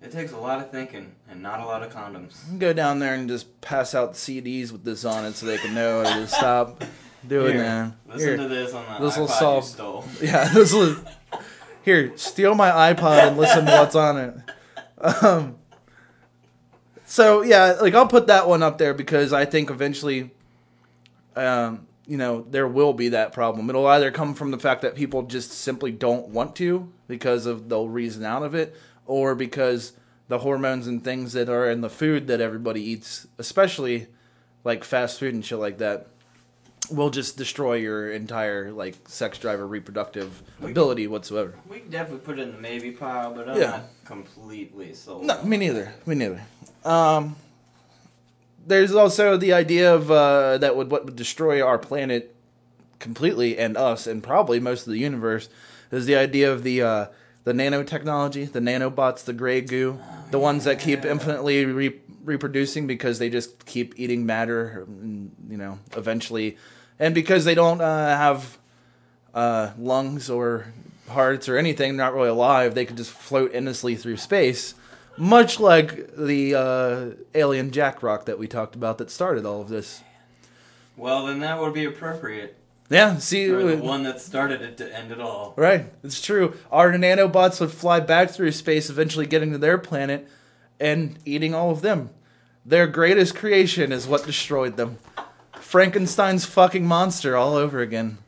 [0.00, 2.58] It takes a lot of thinking and not a lot of condoms.
[2.58, 5.74] Go down there and just pass out CDs with this on it so they can
[5.74, 6.82] know to stop
[7.26, 7.92] doing Here, that.
[8.14, 8.36] Listen Here.
[8.36, 10.04] to this on the This will iPod solve- you stole.
[10.22, 10.98] Yeah, this was.
[11.82, 14.34] Here, steal my iPod and listen to what's on it.
[15.24, 15.56] Um,
[17.04, 20.30] so yeah, like I'll put that one up there because I think eventually,
[21.34, 23.68] um, you know, there will be that problem.
[23.68, 27.68] It'll either come from the fact that people just simply don't want to because of
[27.68, 29.92] the reason out of it, or because
[30.28, 34.06] the hormones and things that are in the food that everybody eats, especially
[34.64, 36.06] like fast food and shit like that,
[36.90, 41.54] will just destroy your entire like sex drive or reproductive ability whatsoever.
[41.68, 43.70] We can definitely put it in the maybe pile, but I'm Yeah.
[43.70, 45.24] not completely sold.
[45.24, 45.94] No, me neither.
[46.06, 46.42] Me neither.
[46.84, 47.36] Um,
[48.66, 52.34] there's also the idea of uh, that would what would destroy our planet
[52.98, 55.48] completely and us and probably most of the universe
[55.90, 57.06] is the idea of the uh,
[57.44, 59.98] the nanotechnology, the nanobots, the gray goo,
[60.30, 65.78] the ones that keep infinitely re- reproducing because they just keep eating matter, you know,
[65.96, 66.56] eventually,
[66.98, 68.58] and because they don't uh, have
[69.34, 70.66] uh, lungs or
[71.08, 74.74] hearts or anything, not really alive, they could just float endlessly through space,
[75.16, 79.68] much like the uh, alien Jack Rock that we talked about that started all of
[79.68, 80.02] this.
[80.96, 82.56] Well, then that would be appropriate
[82.92, 85.54] Yeah, see, the uh, one that started it to end it all.
[85.56, 85.86] right?
[86.04, 86.54] It's true.
[86.70, 90.28] Our nanobots would fly back through space, eventually getting to their planet
[90.78, 92.10] and eating all of them.
[92.66, 94.98] Their greatest creation is what destroyed them.
[95.54, 98.18] Frankenstein's fucking monster all over again.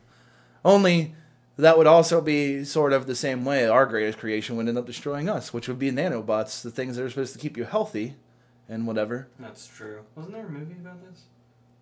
[0.63, 1.13] Only
[1.57, 4.87] that would also be sort of the same way our greatest creation would end up
[4.87, 8.15] destroying us, which would be nanobots, the things that are supposed to keep you healthy
[8.67, 9.27] and whatever.
[9.39, 10.01] That's true.
[10.15, 11.21] Wasn't there a movie about this?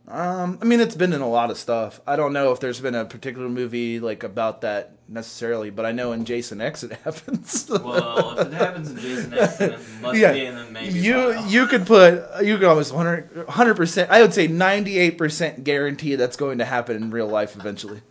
[0.06, 2.02] Um, I mean, it's been in a lot of stuff.
[2.06, 5.94] I don't know if there's been a particular movie like about that necessarily, but I
[5.94, 7.70] know in Jason X it happens.
[7.70, 10.34] Well, if it happens in Jason X, then it must Yeah.
[10.34, 11.48] be in the maybe you pile.
[11.48, 14.12] you could put you could almost 100 percent.
[14.12, 18.02] I would say ninety eight percent guarantee that's going to happen in real life eventually.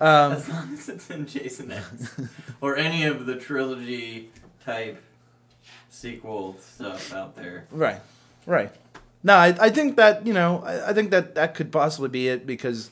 [0.00, 2.20] Um, As long as it's in Jason X
[2.60, 4.30] or any of the trilogy
[4.64, 5.02] type
[5.88, 7.66] sequel stuff out there.
[7.70, 8.00] Right,
[8.46, 8.70] right.
[9.22, 12.28] No, I, I think that you know I, I think that that could possibly be
[12.28, 12.90] it because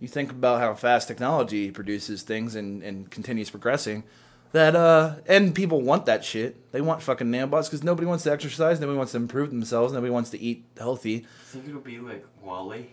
[0.00, 4.04] you think about how fast technology produces things and, and continues progressing.
[4.52, 6.72] That uh, and people want that shit.
[6.72, 10.10] They want fucking nanobots because nobody wants to exercise, nobody wants to improve themselves, nobody
[10.10, 11.26] wants to eat healthy.
[11.44, 12.86] think it'll be like WALL-E.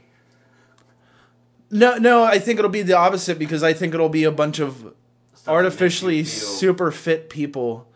[1.71, 4.59] No, no, I think it'll be the opposite because I think it'll be a bunch
[4.59, 4.93] of
[5.33, 7.87] Stuff artificially super fit people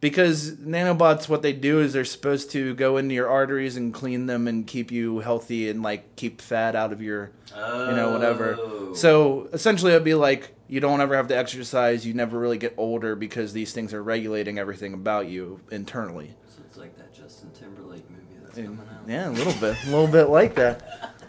[0.00, 4.26] because nanobots what they do is they're supposed to go into your arteries and clean
[4.26, 7.56] them and keep you healthy and like keep fat out of your you
[7.96, 8.94] know whatever Oh.
[8.94, 12.74] so essentially it'd be like you don't ever have to exercise you never really get
[12.76, 17.50] older because these things are regulating everything about you internally So it's like that Justin
[17.58, 19.08] Timberlake movie that's And- coming out.
[19.08, 21.12] yeah a little bit a little bit like that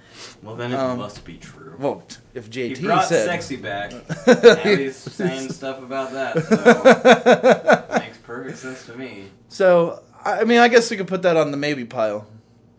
[0.43, 1.75] Well, then it Um, must be true.
[1.79, 2.03] well
[2.33, 3.91] if jt he brought said sexy back.
[4.27, 6.43] now he's saying stuff about that.
[6.43, 9.25] So perfect sense to me.
[9.47, 12.27] so i mean i guess we could put that on the maybe pile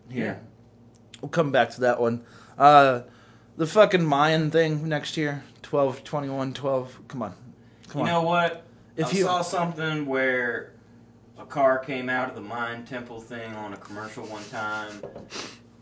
[0.09, 0.35] here Yeah.
[1.21, 2.23] We'll come back to that one.
[2.57, 3.01] Uh,
[3.57, 5.43] the fucking Mayan thing next year.
[5.63, 6.99] 12, 21, 12.
[7.09, 7.33] Come on.
[7.89, 8.13] Come you on.
[8.13, 8.63] know what?
[8.95, 10.71] If I you- saw something where
[11.37, 15.01] a car came out of the Mayan temple thing on a commercial one time,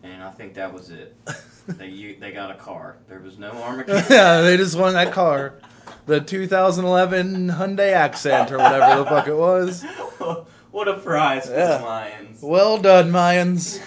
[0.01, 1.15] and I think that was it.
[1.67, 2.97] they you, they got a car.
[3.07, 4.05] There was no Armageddon.
[4.09, 5.53] yeah, they just won that car.
[6.07, 9.83] The 2011 Hyundai Accent or whatever the fuck it was.
[10.71, 11.77] what a prize for Yeah.
[11.77, 12.41] the Mayans.
[12.41, 13.81] Well done, Mayans.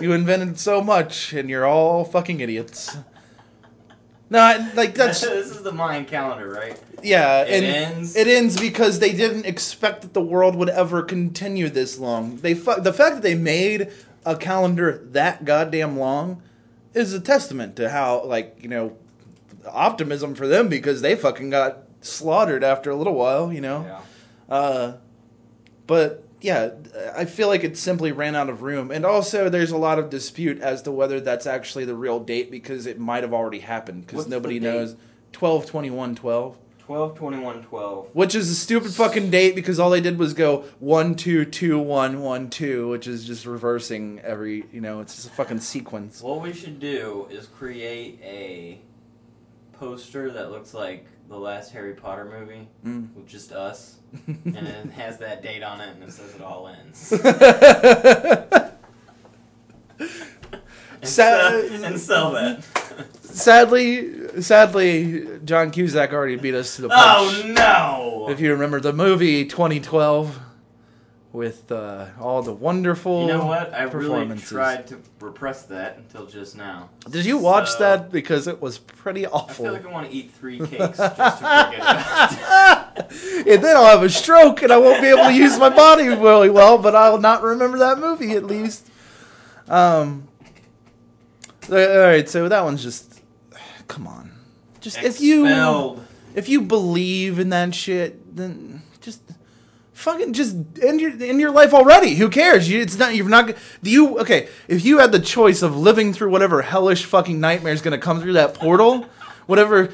[0.00, 2.96] You invented so much, and you're all fucking idiots.
[4.30, 6.78] No, like that's this is the Mayan calendar, right?
[7.02, 7.42] yeah.
[7.42, 11.68] It and ends- It ends because they didn't expect that the world would ever continue
[11.68, 12.36] this long.
[12.36, 13.90] They fu- the fact that they made
[14.26, 16.42] a calendar that goddamn long
[16.94, 18.96] is a testament to how like you know
[19.68, 23.52] optimism for them because they fucking got slaughtered after a little while.
[23.52, 23.84] You know.
[24.48, 24.54] Yeah.
[24.54, 24.96] Uh,
[25.86, 26.70] but yeah,
[27.14, 30.10] I feel like it simply ran out of room, and also there's a lot of
[30.10, 34.06] dispute as to whether that's actually the real date because it might have already happened
[34.06, 34.96] because nobody knows.
[35.32, 38.08] 12 21 12 12, 21, 12.
[38.16, 41.78] which is a stupid fucking date because all they did was go one two two
[41.78, 46.20] one one two which is just reversing every you know it's just a fucking sequence
[46.20, 48.80] What we should do is create a
[49.80, 53.14] poster that looks like the last Harry Potter movie Mm.
[53.16, 56.68] with just us, and it has that date on it, and it says it all
[56.68, 57.10] ends.
[59.98, 60.08] and,
[61.02, 62.62] Sa- sell, and sell that.
[63.22, 68.26] sadly sadly john cusack already beat us to the punch oh no!
[68.30, 70.38] If you remember the movie 2012
[71.32, 73.72] with uh, all the wonderful You know what?
[73.72, 76.90] I really tried to repress that until just now.
[77.08, 78.10] Did you watch So- that?
[78.10, 79.66] Because it was pretty awful.
[79.66, 83.46] I feel like I want to eat three cakes just to forget about it.
[83.46, 86.08] and then I'll have a stroke and I won't be able to use my body
[86.08, 88.88] really well, but I'll not remember that movie at least.
[89.68, 90.26] Um.
[91.70, 93.20] All right, so that one's just.
[93.86, 94.32] Come on,
[94.80, 95.46] just if you
[96.34, 99.20] if you believe in that shit, then just
[100.00, 102.14] fucking just end your end your life already.
[102.14, 102.68] Who cares?
[102.68, 103.14] You, it's not.
[103.14, 103.54] You're not.
[103.82, 104.18] You?
[104.18, 107.98] Okay, if you had the choice of living through whatever hellish fucking nightmare is gonna
[107.98, 109.06] come through that portal,
[109.46, 109.92] whatever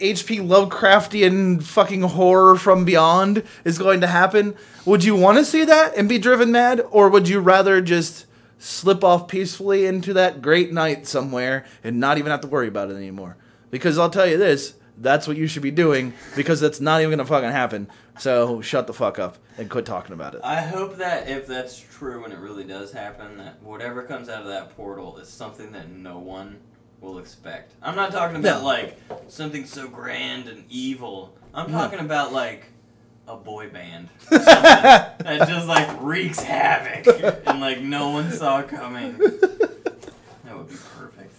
[0.00, 0.38] H.P.
[0.38, 4.54] Lovecraftian fucking horror from beyond is going to happen,
[4.84, 8.26] would you want to see that and be driven mad, or would you rather just
[8.58, 12.90] slip off peacefully into that great night somewhere and not even have to worry about
[12.90, 13.36] it anymore?
[13.70, 17.10] Because I'll tell you this, that's what you should be doing because that's not even
[17.10, 17.88] gonna fucking happen.
[18.18, 20.40] So shut the fuck up and quit talking about it.
[20.44, 24.42] I hope that if that's true and it really does happen, that whatever comes out
[24.42, 26.58] of that portal is something that no one
[27.00, 27.72] will expect.
[27.82, 28.66] I'm not talking about No.
[28.66, 31.34] like something so grand and evil.
[31.52, 31.78] I'm No.
[31.78, 32.66] talking about like
[33.26, 35.16] a boy band that
[35.48, 37.06] just like wreaks havoc
[37.46, 39.16] and like no one saw coming.
[39.18, 41.34] That would be perfect.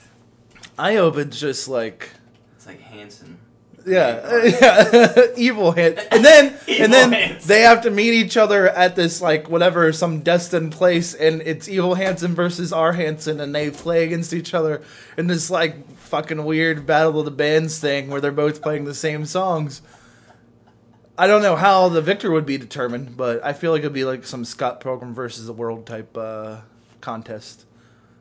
[0.77, 2.09] I hope it's just like
[2.57, 3.37] It's like Hanson.
[3.86, 8.95] Yeah, yeah, evil hand, and then and then they have to meet each other at
[8.95, 13.69] this like whatever some destined place, and it's evil Hanson versus our Hanson, and they
[13.69, 14.82] play against each other
[15.17, 18.95] in this like fucking weird battle of the bands thing where they're both playing the
[18.95, 19.82] same songs.
[21.17, 24.04] I don't know how the victor would be determined, but I feel like it'd be
[24.04, 26.58] like some Scott Pilgrim versus the World type uh,
[27.00, 27.65] contest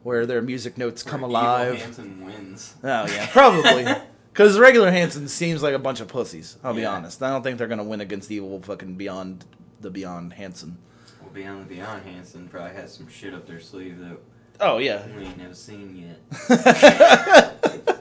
[0.05, 1.75] where their music notes come alive.
[1.75, 2.75] Evil Hanson wins.
[2.85, 3.87] Oh yeah, probably.
[4.35, 6.57] Because regular Hanson seems like a bunch of pussies.
[6.65, 6.91] I'll be Yeah.
[6.95, 7.23] honest.
[7.23, 9.45] I don't think they're gonna win against evil fucking Beyond
[9.81, 10.77] the Beyond Hanson.
[11.23, 14.19] Well, Beyond the Beyond Hanson probably has some shit up their sleeve that
[14.61, 15.03] Oh yeah.
[15.17, 16.15] we ain't never seen
[16.49, 17.55] yet.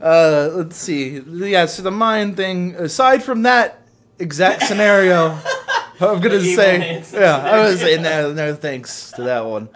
[0.00, 1.20] Uh, let's see.
[1.26, 1.66] Yeah.
[1.66, 2.74] So the mind thing.
[2.74, 3.80] Aside from that
[4.18, 5.30] exact scenario,
[6.00, 6.78] I'm gonna The evil say.
[6.78, 9.68] Hanson Yeah, I was saying no, no thanks to that one.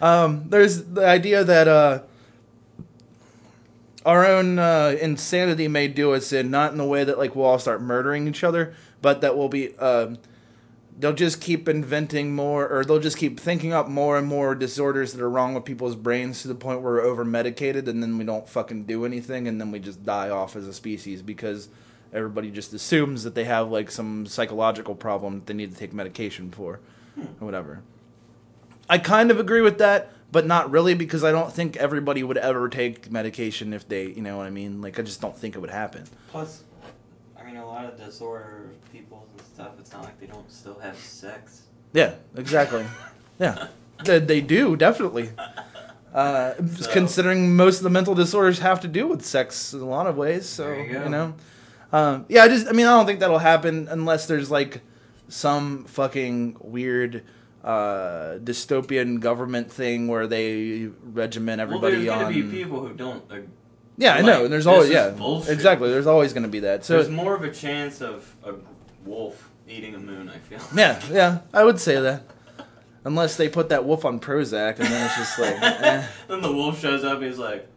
[0.00, 2.00] Um, there's the idea that uh,
[4.04, 7.46] our own uh, insanity may do us in, not in the way that like we'll
[7.46, 9.76] all start murdering each other, but that we'll be.
[9.78, 10.18] Um,
[10.98, 15.12] they'll just keep inventing more, or they'll just keep thinking up more and more disorders
[15.12, 18.18] that are wrong with people's brains to the point where we're over medicated, and then
[18.18, 21.68] we don't fucking do anything, and then we just die off as a species because
[22.12, 25.92] everybody just assumes that they have like some psychological problem that they need to take
[25.92, 26.78] medication for,
[27.16, 27.80] or whatever.
[28.88, 32.38] I kind of agree with that, but not really because I don't think everybody would
[32.38, 34.80] ever take medication if they, you know what I mean.
[34.80, 36.04] Like I just don't think it would happen.
[36.28, 36.64] Plus,
[37.38, 40.78] I mean, a lot of disorder people and stuff, it's not like they don't still
[40.80, 41.62] have sex.
[41.92, 42.84] Yeah, exactly.
[43.38, 43.68] yeah,
[44.04, 45.30] they, they do definitely.
[46.14, 49.86] Uh, So- Considering most of the mental disorders have to do with sex in a
[49.88, 51.08] lot of ways, so you go.
[51.08, 51.34] know,
[51.90, 52.42] um, yeah.
[52.42, 54.82] I just, I mean, I don't think that'll happen unless there's like
[55.28, 57.22] some fucking weird
[57.64, 62.32] uh, dystopian government thing where they regiment everybody well, there's on.
[62.32, 63.24] gonna be people who don't.
[63.96, 65.52] Yeah, I know, and there's always yeah, bullshit.
[65.52, 65.90] exactly.
[65.90, 66.84] There's always going to be that.
[66.84, 68.54] So there's more of a chance of a
[69.04, 70.28] wolf eating a moon.
[70.28, 70.60] I feel.
[70.74, 72.24] Yeah, yeah, I would say that.
[73.04, 76.06] Unless they put that wolf on Prozac, and then it's just like, eh.
[76.28, 77.18] then the wolf shows up.
[77.18, 77.68] and He's like,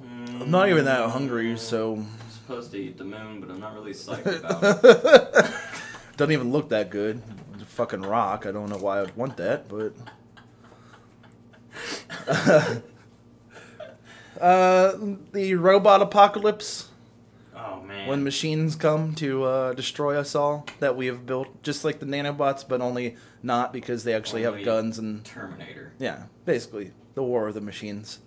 [0.00, 3.74] I'm not even that hungry, so I'm supposed to eat the moon, but I'm not
[3.74, 5.54] really psyched about it.
[6.16, 7.22] doesn't even look that good.
[7.80, 8.44] Fucking rock.
[8.44, 9.94] I don't know why I'd want that, but.
[14.38, 14.98] uh,
[15.32, 16.90] the robot apocalypse
[17.56, 18.06] Oh man.
[18.06, 22.04] when machines come to uh, destroy us all that we have built, just like the
[22.06, 25.94] nanobots, but only not because they actually Only have guns and Terminator.
[25.98, 28.18] Yeah, basically the war of the machines.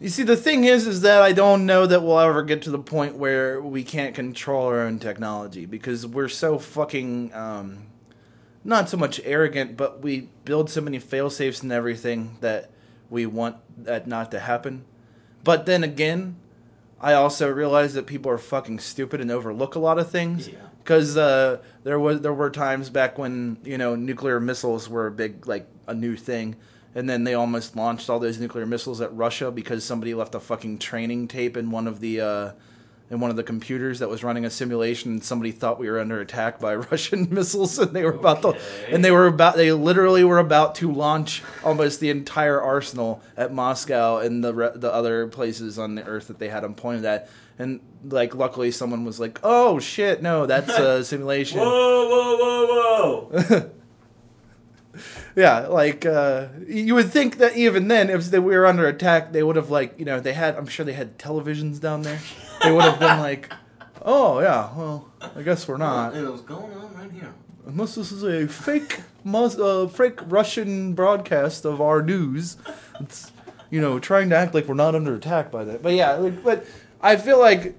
[0.00, 2.70] You see, the thing is, is that I don't know that we'll ever get to
[2.70, 7.86] the point where we can't control our own technology because we're so fucking, um,
[8.64, 12.70] not so much arrogant, but we build so many fail safes and everything that
[13.10, 14.84] we want that not to happen.
[15.42, 16.36] But then again,
[17.00, 20.54] I also realize that people are fucking stupid and overlook a lot of things Yeah.
[20.82, 25.10] because uh, there was there were times back when you know nuclear missiles were a
[25.10, 26.56] big like a new thing,
[26.94, 30.40] and then they almost launched all those nuclear missiles at Russia because somebody left a
[30.40, 32.50] fucking training tape in one of the uh,
[33.10, 36.00] in one of the computers that was running a simulation, and somebody thought we were
[36.00, 38.58] under attack by Russian missiles, and they were about to
[38.90, 43.52] and they were about they literally were about to launch almost the entire arsenal at
[43.52, 47.04] Moscow and the re- the other places on the earth that they had them pointed
[47.04, 47.28] at.
[47.58, 53.30] And like, luckily, someone was like, "Oh shit, no, that's a simulation." Whoa, whoa, whoa,
[53.30, 53.70] whoa!
[55.36, 59.32] Yeah, like uh, you would think that even then, if they, we were under attack,
[59.32, 60.54] they would have like you know they had.
[60.56, 62.20] I'm sure they had televisions down there.
[62.64, 63.52] They would have been like,
[64.02, 67.32] "Oh yeah, well, I guess we're not." It was going on right here.
[67.66, 72.56] Unless this is a fake, Mus- uh, fake Russian broadcast of our news,
[73.00, 73.32] it's
[73.70, 75.82] you know trying to act like we're not under attack by that.
[75.82, 76.66] But yeah, like, but
[77.00, 77.74] I feel like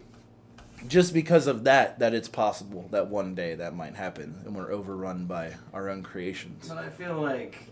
[0.88, 4.72] just because of that, that it's possible that one day that might happen, and we're
[4.72, 6.68] overrun by our own creations.
[6.70, 7.70] But I feel like,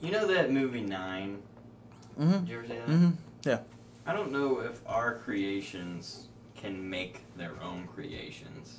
[0.00, 1.42] you know that movie Nine.
[2.18, 2.32] Mm-hmm.
[2.44, 2.86] Did you ever see that?
[2.86, 3.10] Mm-hmm.
[3.44, 3.58] Yeah.
[4.06, 8.78] I don't know if our creations can make their own creations.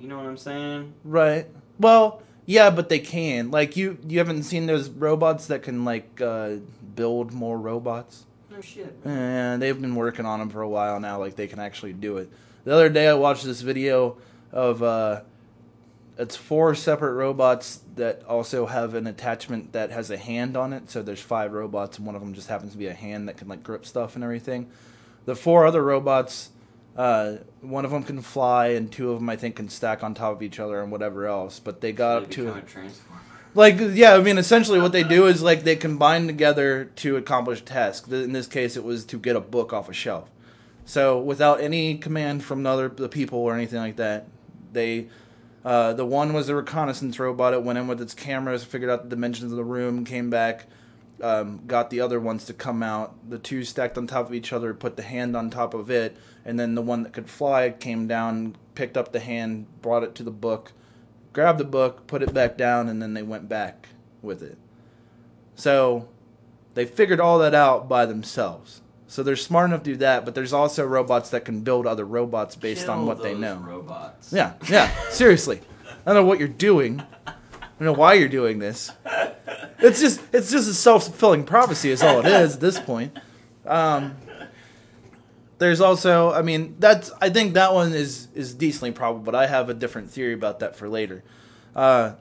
[0.00, 0.92] You know what I'm saying?
[1.04, 1.46] Right.
[1.78, 3.50] Well, yeah, but they can.
[3.50, 6.56] Like you, you haven't seen those robots that can like uh,
[6.94, 8.26] build more robots.
[8.50, 8.96] No shit.
[9.04, 11.18] And they've been working on them for a while now.
[11.18, 12.30] Like they can actually do it.
[12.64, 14.16] The other day, I watched this video
[14.50, 15.20] of uh,
[16.16, 20.90] it's four separate robots that also have an attachment that has a hand on it.
[20.90, 23.36] So there's five robots, and one of them just happens to be a hand that
[23.36, 24.68] can like grip stuff and everything.
[25.24, 26.50] The four other robots,
[26.96, 30.14] uh, one of them can fly, and two of them I think can stack on
[30.14, 31.58] top of each other and whatever else.
[31.58, 33.20] But they got They up to a transformer.
[33.54, 37.62] like yeah i mean essentially what they do is like they combine together to accomplish
[37.62, 40.28] tasks in this case it was to get a book off a shelf
[40.84, 44.26] so without any command from the other the people or anything like that
[44.72, 45.06] they
[45.64, 49.02] uh, the one was a reconnaissance robot it went in with its cameras figured out
[49.02, 50.66] the dimensions of the room came back
[51.22, 54.52] um, got the other ones to come out the two stacked on top of each
[54.52, 57.70] other put the hand on top of it and then the one that could fly
[57.70, 60.72] came down picked up the hand brought it to the book
[61.34, 63.88] grabbed the book, put it back down, and then they went back
[64.22, 64.56] with it.
[65.56, 66.08] So
[66.72, 68.80] they figured all that out by themselves.
[69.14, 72.04] So they're smart enough to do that, but there's also robots that can build other
[72.04, 73.58] robots based on Kill what they know.
[73.58, 74.32] Robots.
[74.32, 75.60] Yeah, yeah, seriously.
[75.88, 77.00] I don't know what you're doing.
[77.24, 77.34] I
[77.78, 78.90] don't know why you're doing this.
[79.78, 83.16] It's just it's just a self fulfilling prophecy is all it is at this point.
[83.64, 84.16] Um,
[85.58, 89.46] there's also I mean that's I think that one is is decently probable, but I
[89.46, 91.22] have a different theory about that for later.
[91.76, 92.14] Uh,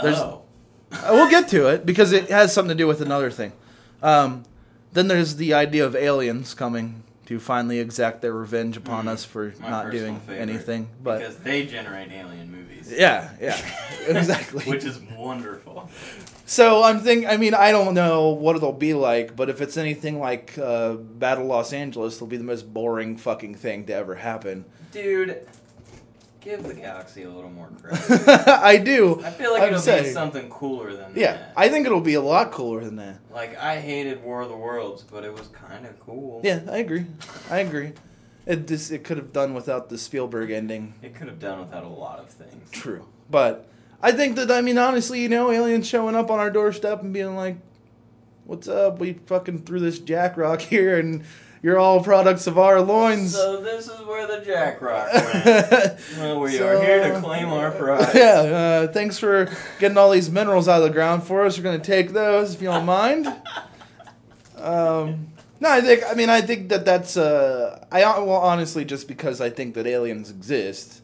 [0.00, 0.44] there's oh.
[0.92, 3.52] uh, we'll get to it because it has something to do with another thing.
[4.00, 4.44] Um,
[4.92, 9.52] then there's the idea of aliens coming to finally exact their revenge upon us for
[9.52, 9.60] Mm.
[9.60, 10.88] My not doing anything.
[11.02, 12.92] But because they generate alien movies.
[12.96, 13.56] yeah, yeah,
[14.08, 14.64] exactly.
[14.64, 15.88] Which is wonderful.
[16.46, 17.28] So I'm thinking.
[17.28, 20.94] I mean, I don't know what it'll be like, but if it's anything like uh,
[20.94, 24.64] Battle Los Angeles, it'll be the most boring fucking thing to ever happen.
[24.90, 25.46] Dude,
[26.40, 28.48] give the galaxy a little more credit.
[28.48, 29.20] I do.
[29.24, 31.38] I feel like I'm it'll be something cooler than Yeah, that.
[31.40, 33.18] Yeah, I think it'll be a lot cooler than that.
[33.32, 36.40] Like I hated War of the Worlds, but it was kind of cool.
[36.42, 37.06] Yeah, I agree.
[37.50, 37.92] I agree.
[38.46, 40.94] It just it could have done without the Spielberg ending.
[41.02, 42.70] It could have done without a lot of things.
[42.70, 43.68] True, but
[44.02, 47.12] I think that I mean honestly, you know, aliens showing up on our doorstep and
[47.12, 47.56] being like,
[48.44, 48.98] "What's up?
[48.98, 51.22] We fucking threw this jack rock here, and
[51.62, 55.98] you're all products of our loins." So this is where the Jack Rock went.
[56.18, 58.14] well, we are here to claim our prize.
[58.14, 59.48] yeah, uh, thanks for
[59.78, 61.56] getting all these minerals out of the ground for us.
[61.58, 63.26] We're gonna take those if you don't mind.
[64.56, 65.28] Um,
[65.60, 66.02] no, I think.
[66.08, 67.16] I mean, I think that that's.
[67.16, 71.02] Uh, I well, honestly, just because I think that aliens exist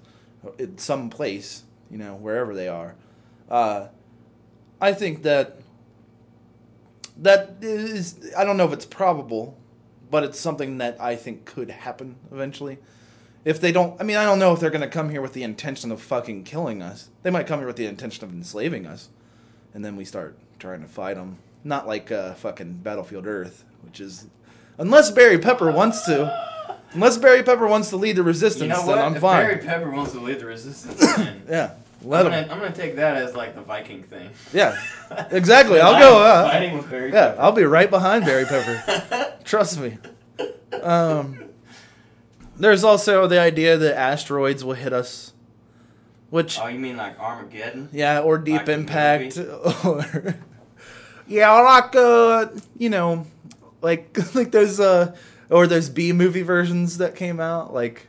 [0.58, 2.94] in some place, you know, wherever they are.
[3.50, 3.88] Uh,
[4.80, 5.60] I think that
[7.18, 8.32] that is.
[8.36, 9.58] I don't know if it's probable,
[10.16, 12.78] but it's something that I think could happen eventually.
[13.44, 15.34] If they don't, I mean, I don't know if they're going to come here with
[15.34, 17.10] the intention of fucking killing us.
[17.22, 19.10] They might come here with the intention of enslaving us,
[19.74, 21.36] and then we start trying to fight them.
[21.64, 24.26] Not like uh, fucking Battlefield Earth, which is,
[24.78, 28.86] unless Barry Pepper wants to, unless Barry Pepper wants to lead the resistance, You know
[28.86, 29.04] then?
[29.04, 29.46] I'm if fine.
[29.46, 31.42] Barry Pepper wants to lead the resistance, then
[32.00, 32.52] yeah, I'm let gonna.
[32.52, 34.30] I'm gonna take that as like the Viking thing.
[34.52, 34.76] Yeah,
[35.30, 35.80] exactly.
[35.80, 36.22] I'll go.
[36.22, 37.40] Uh, fighting with Barry yeah, Pepper.
[37.42, 39.34] I'll be right behind Barry Pepper.
[39.44, 39.98] Trust me.
[40.82, 41.38] Um,
[42.56, 45.32] there's also the idea that asteroids will hit us,
[46.30, 47.88] which Oh, you mean like Armageddon?
[47.92, 49.38] yeah, or Deep Like Impact,
[49.84, 50.36] or
[51.26, 52.46] yeah, or like uh,
[52.78, 53.26] you know,
[53.82, 55.14] like like those uh,
[55.50, 58.06] or those B movie versions that came out, like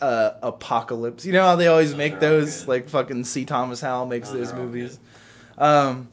[0.00, 1.24] uh, Apocalypse.
[1.24, 3.44] You know how they always make those, like fucking C.
[3.44, 4.98] Thomas Howell makes Those those movies.
[5.58, 6.08] Um,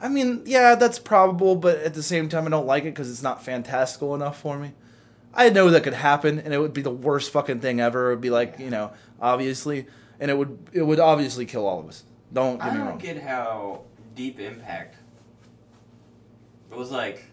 [0.00, 3.10] I mean, yeah, that's probable, but at the same time, I don't like it because
[3.10, 4.72] it's not fantastical enough for me.
[5.34, 8.10] I know that could happen, and it would be the worst fucking thing ever.
[8.10, 9.86] It would be like, you know, obviously,
[10.20, 12.04] and it would it would obviously kill all of us.
[12.32, 12.98] Don't get I me don't wrong.
[12.98, 13.82] get how
[14.14, 14.96] Deep Impact
[16.70, 17.24] it was like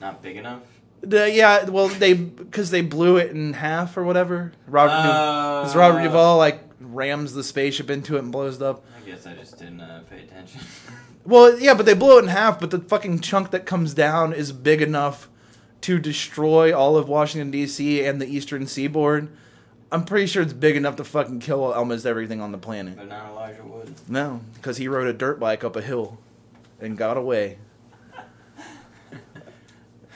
[0.00, 0.62] not big enough.
[1.02, 4.52] The- yeah, well, they because they blew it in half or whatever.
[4.66, 8.84] Robert, Uh, Du- Robert Duvall like rams the spaceship into it and blows it up.
[8.96, 10.60] I guess I just didn't uh, pay attention.
[11.22, 14.32] Well, yeah, but they blow it in half, but the fucking chunk that comes down
[14.32, 15.28] is big enough
[15.82, 18.02] to destroy all of Washington D.C.
[18.04, 19.28] and the Eastern Seaboard.
[19.92, 22.96] I'm pretty sure it's big enough to fucking kill almost everything on the planet.
[22.96, 23.94] but not Elijah Wood.
[24.08, 26.18] No, because he rode a dirt bike up a hill
[26.80, 27.58] and got away.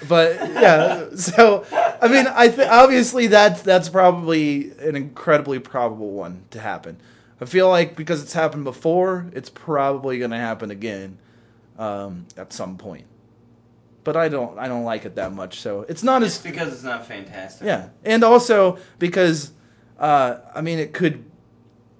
[0.09, 1.65] But yeah, so
[2.01, 6.99] I mean, I th- obviously that's that's probably an incredibly probable one to happen.
[7.41, 11.19] I feel like because it's happened before, it's probably going to happen again
[11.79, 13.07] um, at some point.
[14.05, 16.73] But I don't I don't like it that much, so it's not It's as because
[16.73, 17.67] it's not fantastic.
[17.67, 19.53] yeah, and also because
[19.99, 21.25] uh, I mean it could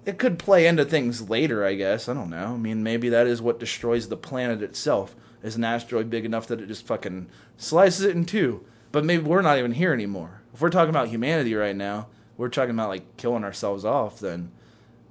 [0.05, 1.65] it could play into things later.
[1.65, 2.53] I guess I don't know.
[2.53, 5.15] I mean maybe that is what destroys the planet itself.
[5.45, 8.65] Is an asteroid big enough that it just fucking slices it in two?
[8.91, 10.41] But maybe we're not even here anymore.
[10.55, 14.19] If we're talking about humanity right now, we're talking about like killing ourselves off.
[14.19, 14.51] Then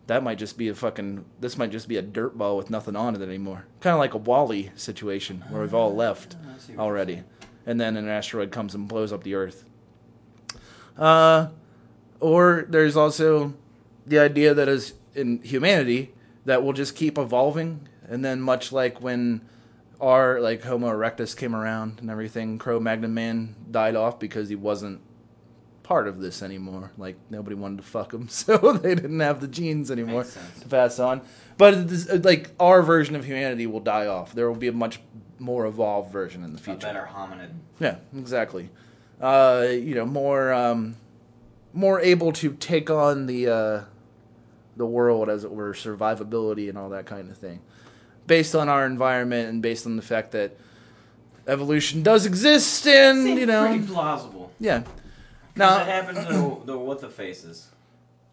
[0.09, 1.25] that might just be a fucking.
[1.39, 3.67] This might just be a dirt ball with nothing on it anymore.
[3.79, 7.23] Kind of like a WALL-E situation where we've all left I see what you're already,
[7.65, 9.65] and then an asteroid comes and blows up the Earth.
[10.99, 11.51] Uh,
[12.19, 13.55] or there's also
[14.05, 16.13] the idea that as in humanity
[16.45, 19.41] that we'll just keep evolving, and then much like when
[20.01, 25.01] our like Homo erectus came around and everything, Cro-Magnon man died off because he wasn't
[25.83, 26.91] part of this anymore.
[26.99, 30.25] Like nobody wanted to fuck him, so they didn't have the genes anymore
[30.61, 31.23] to pass on.
[31.57, 34.35] But this, like our version of humanity will die off.
[34.35, 35.01] There will be a much
[35.39, 36.87] more evolved version in the A future.
[36.87, 37.51] better hominid.
[37.81, 38.71] Yeah, exactly.
[39.21, 40.97] Uh, you know, more um,
[41.73, 43.83] more able to take on the uh,
[44.77, 47.61] the world as it were, survivability and all that kind of thing,
[48.27, 50.57] based on our environment and based on the fact that
[51.47, 54.53] evolution does exist, and Seems you know, pretty plausible.
[54.59, 54.83] yeah.
[55.57, 57.69] Now, it happened to the, what the faces,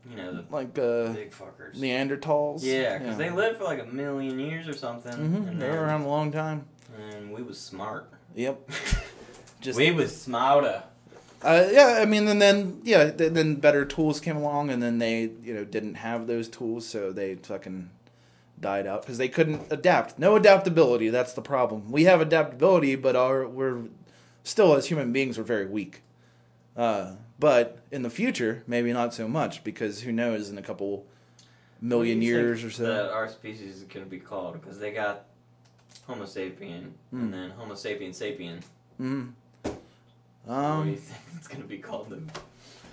[0.09, 1.75] you know, the like uh, big fuckers.
[1.77, 2.63] Neanderthals.
[2.63, 5.81] yeah, because they lived for like a million years or something, hmm and, They were
[5.83, 6.65] around a long time.
[6.97, 8.09] and we was smart.
[8.35, 8.69] Yep.
[9.61, 10.83] Just we was smarter.
[11.43, 15.31] Uh, yeah, I mean, and then yeah, then better tools came along, and then they
[15.43, 17.89] you know didn't have those tools, so they fucking
[18.61, 20.17] died out because they couldn't adapt.
[20.19, 21.09] No adaptability.
[21.09, 21.91] That's the problem.
[21.91, 23.83] We have adaptability, but our we're
[24.43, 26.03] still as human beings we're very weak.
[26.77, 31.05] Uh, but in the future, maybe not so much because who knows in a couple
[31.81, 32.83] million What do you years or so.
[32.83, 35.25] That our species is going to be called because they got
[36.07, 37.19] Homo sapien Hmm.
[37.21, 38.61] and then Homo sapien sapien.
[39.01, 39.31] Mm.
[39.63, 39.73] what
[40.45, 42.09] do you Um, think it's going to be called?
[42.11, 42.29] Then?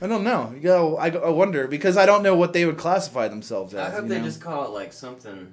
[0.01, 0.53] I don't know.
[0.55, 0.97] You go.
[0.97, 3.81] I, I wonder because I don't know what they would classify themselves as.
[3.81, 4.25] I hope you they know?
[4.25, 5.53] just call it like something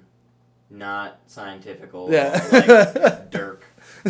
[0.70, 2.12] not scientifical.
[2.12, 2.32] Yeah.
[2.52, 3.66] like Dirk.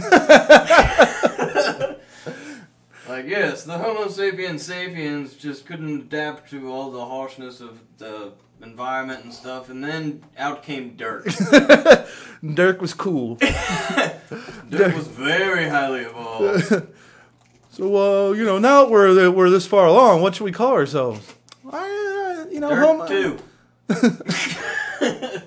[3.07, 8.33] like yes, the Homo sapiens sapiens just couldn't adapt to all the harshness of the
[8.61, 11.25] environment and stuff, and then out came Dirk.
[12.53, 13.35] Dirk was cool.
[13.35, 16.87] Dirk was very highly evolved.
[17.75, 21.33] So, uh, you know, now we're we're this far along, what should we call ourselves?
[21.69, 23.07] I, uh, you know, Dirk Homo.
[23.07, 23.37] too.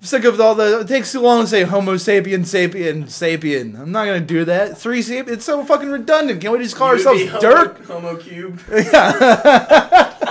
[0.00, 0.80] Sick of all the.
[0.80, 3.78] It takes too long to say Homo sapien, sapien, sapien.
[3.78, 4.76] I'm not gonna do that.
[4.76, 5.28] Three sapien.
[5.28, 6.40] It's so fucking redundant.
[6.40, 7.84] Can't we just call You would ourselves be Homo- Dirk?
[7.86, 8.60] Homo cubed.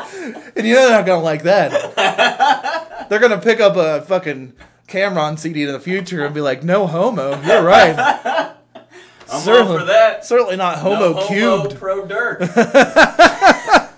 [0.53, 3.07] And you know they're not gonna like that.
[3.09, 4.53] they're gonna pick up a fucking
[4.87, 8.50] Cam'ron CD in the future and be like, "No homo." You're right.
[9.31, 10.25] I'm all for that.
[10.25, 11.73] Certainly not homo no cubed.
[11.73, 12.41] Homo pro Dirk.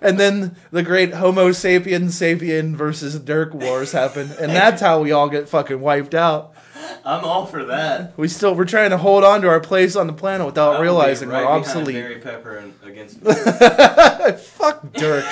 [0.00, 5.10] And then the great Homo sapien sapien versus Dirk wars happen, and that's how we
[5.10, 6.54] all get fucking wiped out.
[7.04, 8.16] I'm all for that.
[8.16, 11.28] We still we're trying to hold on to our place on the planet without realizing
[11.28, 11.96] right we're obsolete.
[11.96, 13.18] Barry Pepper and against
[14.40, 15.24] Fuck Dirk.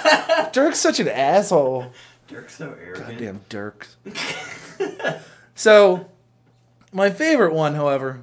[0.52, 1.92] Dirk's such an asshole.
[2.28, 3.08] Dirk's so arrogant.
[3.08, 3.88] Goddamn Dirk.
[5.54, 6.08] so,
[6.94, 8.20] my favorite one, however,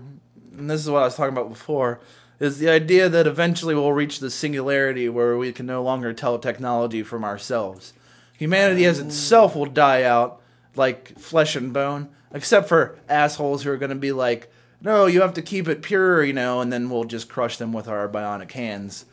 [0.57, 1.99] and this is what I was talking about before,
[2.39, 6.39] is the idea that eventually we'll reach the singularity where we can no longer tell
[6.39, 7.93] technology from ourselves.
[8.37, 10.41] Humanity as itself will die out
[10.75, 14.51] like flesh and bone, except for assholes who are going to be like,
[14.81, 17.73] no, you have to keep it pure, you know, and then we'll just crush them
[17.73, 19.05] with our bionic hands,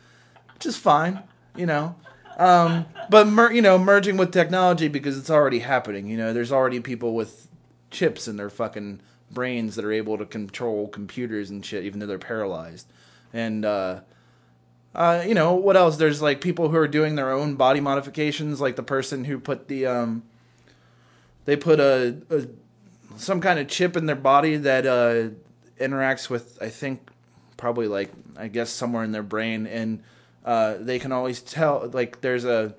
[0.53, 1.21] which is fine,
[1.55, 1.95] you know.
[2.37, 6.07] Um, but mer- you know, merging with technology because it's already happening.
[6.07, 7.49] You know, there's already people with
[7.91, 9.01] chips in their fucking
[9.31, 12.87] brains that are able to control computers and shit, even though they're paralyzed.
[13.33, 14.01] And uh,
[14.95, 15.97] uh, you know what else?
[15.97, 19.67] There's like people who are doing their own body modifications, like the person who put
[19.67, 20.23] the um,
[21.45, 22.47] they put a, a
[23.17, 25.29] some kind of chip in their body that uh,
[25.79, 27.09] interacts with I think
[27.57, 30.03] probably like I guess somewhere in their brain, and
[30.43, 32.73] uh, they can always tell like there's a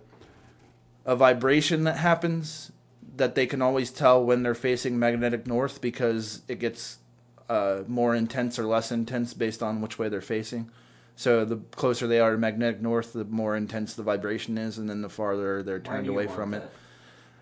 [1.06, 2.72] a vibration that happens
[3.20, 6.96] that they can always tell when they're facing magnetic north because it gets
[7.50, 10.70] uh, more intense or less intense based on which way they're facing.
[11.16, 14.88] So the closer they are to magnetic north, the more intense the vibration is, and
[14.88, 16.62] then the farther they're turned away from it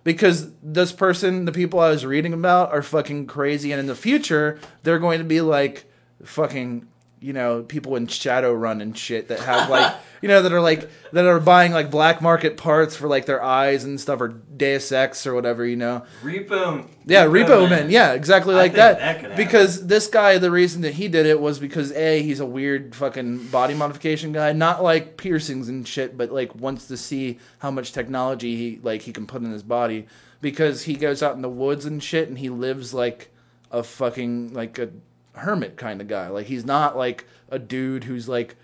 [0.03, 3.95] because this person, the people I was reading about, are fucking crazy, and in the
[3.95, 5.85] future they're going to be like
[6.25, 6.89] fucking
[7.21, 10.89] you know people in Shadowrun and shit that have like you know that are like
[11.13, 14.91] that are buying like black market parts for like their eyes and stuff or Deus
[14.93, 16.05] Ex or whatever you know.
[16.23, 16.87] Repo.
[17.07, 17.91] Yeah, Repo Man.
[17.91, 19.23] Yeah, exactly like that.
[19.23, 22.47] that because this guy, the reason that he did it was because a he's a
[22.47, 27.39] weird fucking body modification guy, not like piercings and shit, but like wants to see
[27.61, 30.07] how much technology he like he can put in his body
[30.41, 33.33] because he goes out in the woods and shit and he lives like
[33.71, 34.91] a fucking like a
[35.39, 36.29] hermit kind of guy.
[36.29, 38.57] Like he's not like a dude who's like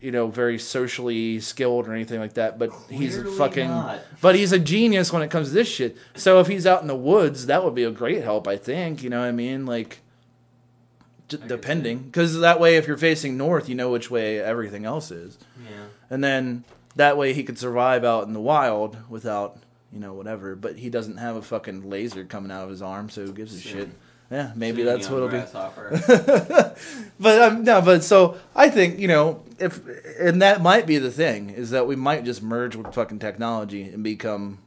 [0.00, 4.00] you know very socially skilled or anything like that, but he's a fucking not.
[4.20, 5.96] but he's a genius when it comes to this shit.
[6.14, 9.02] So if he's out in the woods, that would be a great help, I think.
[9.02, 9.64] You know what I mean?
[9.64, 10.00] Like,
[11.28, 15.38] depending, because that way, if you're facing north, you know which way everything else is,
[15.64, 15.86] Yeah.
[16.10, 16.64] and then
[16.94, 19.58] that way he could survive out in the wild without
[19.92, 20.54] you know whatever.
[20.54, 23.54] But he doesn't have a fucking laser coming out of his arm, so who gives
[23.56, 23.88] a shit?
[24.30, 26.70] Yeah, maybe Soon, that's what it'll be.
[27.18, 29.80] But um, no, but so I think you know if
[30.18, 33.84] and that might be the thing is that we might just merge with fucking technology
[33.84, 34.58] and become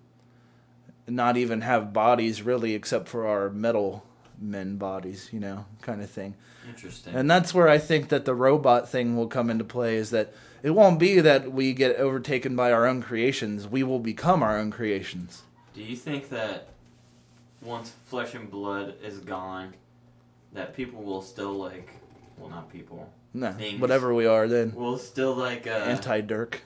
[1.07, 4.03] not even have bodies really except for our metal
[4.41, 6.35] men bodies, you know, kind of thing.
[6.67, 7.15] Interesting.
[7.15, 10.33] And that's where I think that the robot thing will come into play is that
[10.61, 13.67] it won't be that we get overtaken by our own creations.
[13.67, 15.43] We will become our own creations.
[15.73, 16.68] Do you think that
[17.61, 19.73] once flesh and blood is gone,
[20.53, 21.89] that people will still like,
[22.37, 23.79] well, not people, No, Things.
[23.81, 24.73] whatever we are then.
[24.75, 26.61] we'll still like uh, Anti Dirk.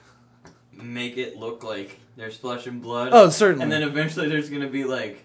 [0.72, 3.10] make it look like there's flesh and blood?
[3.12, 3.62] Oh, certainly.
[3.64, 5.24] And then eventually there's gonna be like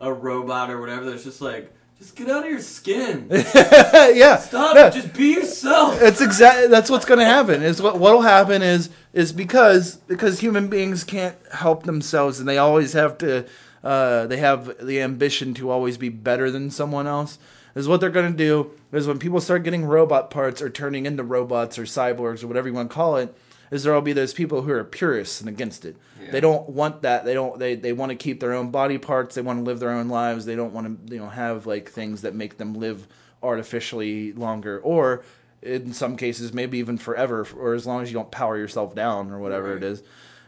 [0.00, 3.26] a robot or whatever that's just like, just get out of your skin.
[3.54, 4.36] yeah.
[4.36, 4.74] Stop.
[4.76, 4.90] No.
[4.90, 5.98] Just be yourself.
[6.02, 7.62] It's exactly that's what's going to happen.
[7.62, 12.58] Is what what'll happen is is because because human beings can't help themselves and they
[12.58, 13.46] always have to
[13.86, 17.38] uh, they have the ambition to always be better than someone else.
[17.74, 21.04] Is what they're going to do is when people start getting robot parts or turning
[21.06, 23.36] into robots or cyborgs or whatever you want to call it,
[23.70, 25.96] is there will be those people who are purists and against it.
[26.22, 26.30] Yeah.
[26.32, 27.24] They don't want that.
[27.26, 27.58] They don't.
[27.58, 29.34] They they want to keep their own body parts.
[29.34, 30.46] They want to live their own lives.
[30.46, 33.06] They don't want to you know have like things that make them live
[33.42, 35.22] artificially longer or
[35.62, 39.30] in some cases maybe even forever or as long as you don't power yourself down
[39.30, 39.82] or whatever it Right.
[39.84, 40.02] is.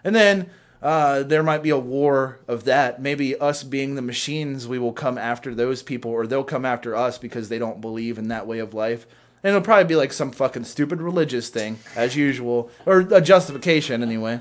[0.05, 0.49] And then
[0.83, 3.01] uh, there might be a war of that.
[3.01, 6.95] Maybe us being the machines, we will come after those people, or they'll come after
[6.95, 9.07] us because they don't believe in that way of life.
[9.43, 14.03] And it'll probably be like some fucking stupid religious thing, as usual, or a justification
[14.03, 14.41] anyway.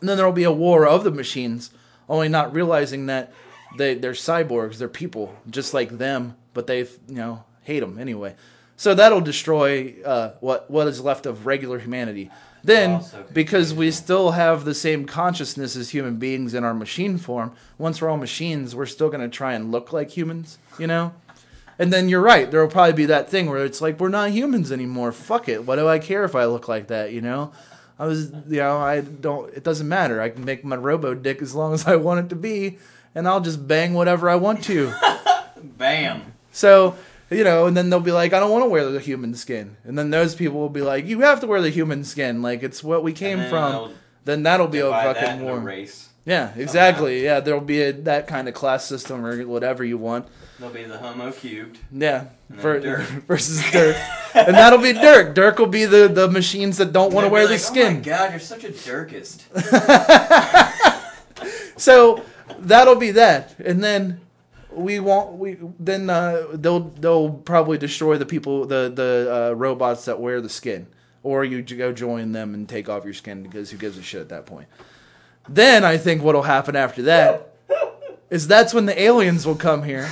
[0.00, 1.70] And then there will be a war of the machines,
[2.08, 3.32] only not realizing that
[3.78, 8.34] they they're cyborgs, they're people just like them, but they you know hate them anyway.
[8.76, 12.30] So that'll destroy uh, what what is left of regular humanity.
[12.64, 13.02] Then,
[13.32, 18.00] because we still have the same consciousness as human beings in our machine form, once
[18.00, 21.12] we're all machines, we're still going to try and look like humans, you know?
[21.78, 24.30] And then you're right, there will probably be that thing where it's like, we're not
[24.30, 25.10] humans anymore.
[25.10, 25.64] Fuck it.
[25.66, 27.52] What do I care if I look like that, you know?
[27.98, 30.20] I was, you know, I don't, it doesn't matter.
[30.20, 32.78] I can make my robo dick as long as I want it to be,
[33.14, 34.92] and I'll just bang whatever I want to.
[35.62, 36.34] Bam.
[36.52, 36.96] So,
[37.34, 39.76] you know, and then they'll be like, I don't want to wear the human skin.
[39.84, 42.42] And then those people will be like, you have to wear the human skin.
[42.42, 43.94] Like, it's what we came then from.
[44.24, 45.58] Then that'll be a fucking war.
[45.58, 46.08] race.
[46.24, 47.24] Yeah, exactly.
[47.24, 50.28] Yeah, there'll be a, that kind of class system or whatever you want.
[50.58, 51.78] There'll be the Homo cubed.
[51.90, 53.00] Yeah, ver- Dirk.
[53.26, 53.96] versus Dirk,
[54.32, 55.34] and that'll be Dirk.
[55.34, 57.86] Dirk will be the the machines that don't want to wear the skin.
[57.86, 59.42] Oh my god, you're such a Dirkist.
[61.76, 62.22] So
[62.60, 64.20] that'll be that, and then
[64.74, 65.38] we won't.
[65.38, 70.40] We then uh, they'll they'll probably destroy the people the the uh, robots that wear
[70.40, 70.86] the skin,
[71.22, 74.20] or you go join them and take off your skin because who gives a shit
[74.20, 74.68] at that point.
[75.48, 77.54] Then I think what'll happen after that
[78.30, 80.08] is that's when the aliens will come here,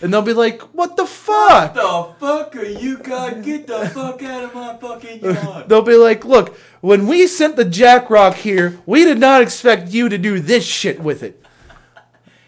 [0.00, 3.44] and they'll be like, "What the fuck." the fuck are you guys?
[3.44, 5.68] Get the fuck out of my fucking yard.
[5.68, 9.90] They'll be like, look, when we sent the Jack Rock here, we did not expect
[9.90, 11.42] you to do this shit with it.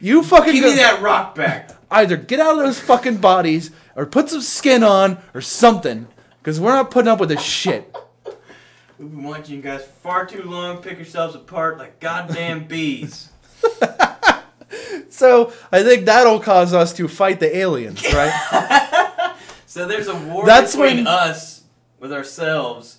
[0.01, 1.71] You fucking Give go- me that rock back.
[1.91, 6.07] either get out of those fucking bodies or put some skin on or something.
[6.39, 7.95] Because we're not putting up with this shit.
[8.99, 10.79] We've been watching you guys far too long.
[10.79, 13.29] Pick yourselves apart like goddamn bees.
[15.11, 19.35] So I think that'll cause us to fight the aliens, right?
[19.67, 21.63] So there's a war That's between when- us
[21.99, 22.99] with ourselves,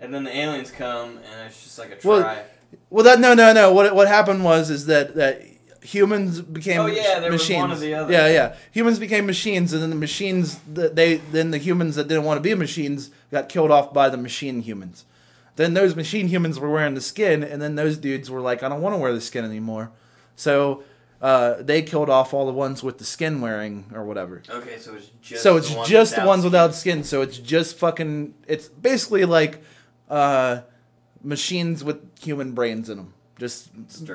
[0.00, 2.42] and then the aliens come, and it's just like a Well, try.
[2.88, 3.72] well, that no, no, no.
[3.72, 5.42] What what happened was is that that
[5.82, 7.60] humans became Oh, yeah, there was machines.
[7.60, 8.12] one or the other.
[8.12, 8.56] Yeah, yeah.
[8.72, 12.38] Humans became machines, and then the machines that they then the humans that didn't want
[12.38, 15.04] to be machines got killed off by the machine humans.
[15.56, 18.68] Then those machine humans were wearing the skin, and then those dudes were like, I
[18.68, 19.90] don't want to wear the skin anymore.
[20.36, 20.84] So
[21.20, 24.42] uh, they killed off all the ones with the skin wearing or whatever.
[24.48, 26.50] Okay, so it's just so it's the ones just the without ones skin.
[26.50, 27.04] without skin.
[27.04, 28.34] So it's just fucking.
[28.46, 29.62] It's basically like
[30.08, 30.60] uh,
[31.22, 33.14] machines with human brains in them.
[33.40, 33.70] Just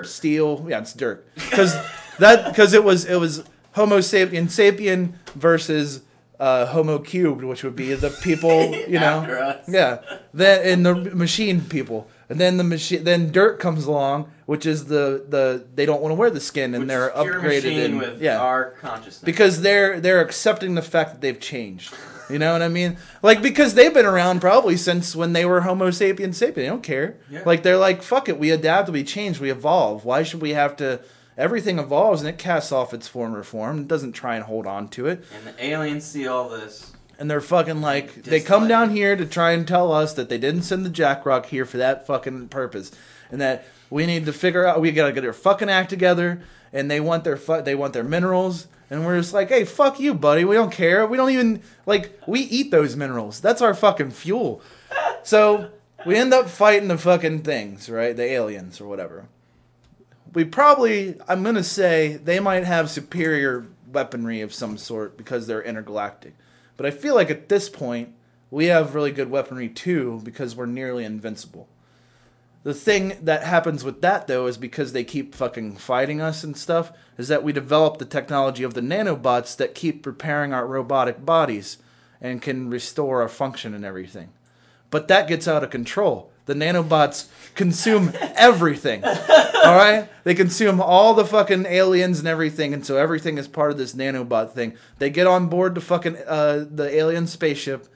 [0.06, 0.66] steel.
[0.70, 1.28] Yeah, it's dirt.
[1.36, 1.74] Because
[2.20, 6.04] that because it was it was Homo sapien sapien versus
[6.40, 9.60] uh, Homo cubed, which would be the people you know.
[9.68, 10.00] Yeah.
[10.34, 12.08] Then and the machine people.
[12.30, 16.12] And then the machine then dirt comes along, which is the the they don't want
[16.12, 19.24] to wear the skin and Which they're upgraded with yeah our consciousness.
[19.24, 21.94] because they're they're accepting the fact that they've changed.
[22.30, 22.98] You know what I mean?
[23.22, 26.56] Like because they've been around probably since when they were Homo sapien sapien.
[26.56, 27.18] They don't care.
[27.30, 27.44] Yeah.
[27.46, 30.06] Like they're like, fuck it, we adapt, we change, we evolve.
[30.06, 31.02] Why should we have to?
[31.38, 33.80] Everything evolves and it casts off its former form.
[33.82, 35.24] It doesn't try and hold on to it.
[35.36, 36.94] and the aliens see all this.
[37.20, 40.38] And they're fucking like they come down here to try and tell us that they
[40.38, 42.92] didn't send the Jack Rock here for that fucking purpose,
[43.32, 46.42] and that we need to figure out we gotta get our fucking act together.
[46.74, 50.00] And they want their fu- they want their minerals, and we're just like, hey, fuck
[50.00, 50.46] you, buddy.
[50.46, 51.06] We don't care.
[51.06, 53.40] We don't even like we eat those minerals.
[53.40, 54.62] That's our fucking fuel.
[55.24, 55.72] So
[56.06, 58.16] we end up fighting the fucking things, right?
[58.16, 59.28] The aliens or whatever.
[60.34, 65.64] We probably, I'm gonna say, they might have superior weaponry of some sort because they're
[65.64, 66.36] intergalactic.
[66.78, 68.14] But I feel like at this point,
[68.52, 71.68] we have really good weaponry too because we're nearly invincible.
[72.66, 76.58] The thing that happens with that though is because they keep fucking fighting us and
[76.58, 81.24] stuff, is that we develop the technology of the nanobots that keep repairing our robotic
[81.24, 81.78] bodies
[82.20, 84.30] and can restore our function and everything.
[84.90, 86.32] But that gets out of control.
[86.48, 89.04] The nanobots consume everything.
[89.06, 90.10] all right?
[90.24, 93.94] They consume all the fucking aliens and everything, and so everything is part of this
[93.94, 94.74] nanobot thing.
[94.98, 97.88] They get on board the fucking uh, the alien spaceship,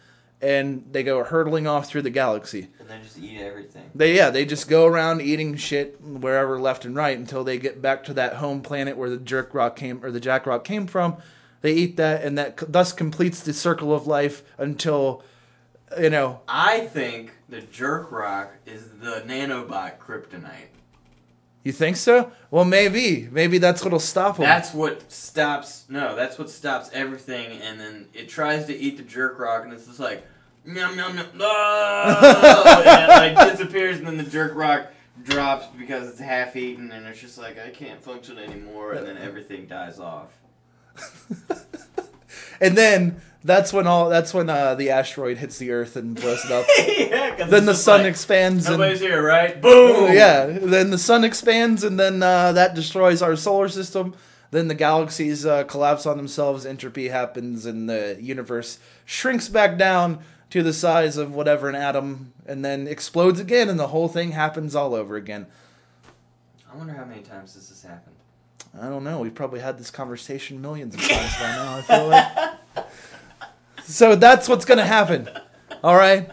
[0.42, 2.70] and they go hurtling off through the galaxy.
[2.80, 3.92] And they just eat everything.
[3.94, 7.82] They yeah, they just go around eating shit wherever left and right until they get
[7.82, 10.88] back to that home planet where the jerk rock came or the jack rock came
[10.88, 11.18] from.
[11.62, 15.24] They eat that, and that thus completes the circle of life until,
[16.00, 20.70] you know, I think the jerk rock is the nanobot kryptonite.
[21.64, 22.32] You think so?
[22.52, 24.46] Well, maybe, maybe that's what'll stop them.
[24.46, 25.86] That's what stops.
[25.90, 27.60] No, that's what stops everything.
[27.62, 30.26] And then it tries to eat the jerk rock, and it's just like,
[30.66, 32.64] nom nom nom, no!
[32.86, 34.88] and it like disappears, and then the jerk rock
[35.24, 39.18] drops because it's half eaten, and it's just like I can't function anymore, and then
[39.18, 40.30] everything dies off.
[42.62, 46.44] and then that's when all that's when uh, the asteroid hits the Earth and blows
[46.46, 46.66] it up.
[46.98, 49.62] yeah, 'cause then the sun like, expands and Nobody's here, right?
[49.62, 50.14] Boom!
[50.14, 54.14] yeah, then the sun expands and then uh, that destroys our solar system.
[54.52, 60.20] Then the galaxies uh, collapse on themselves, entropy happens, and the universe shrinks back down
[60.50, 64.32] to the size of whatever an atom, and then explodes again, and the whole thing
[64.32, 65.46] happens all over again.
[66.72, 68.16] I wonder how many times this has happened.
[68.80, 69.20] I don't know.
[69.20, 71.78] We've probably had this conversation millions of times by now.
[71.78, 72.88] I feel like.
[73.90, 75.28] So that's what's gonna happen.
[75.84, 76.30] All right,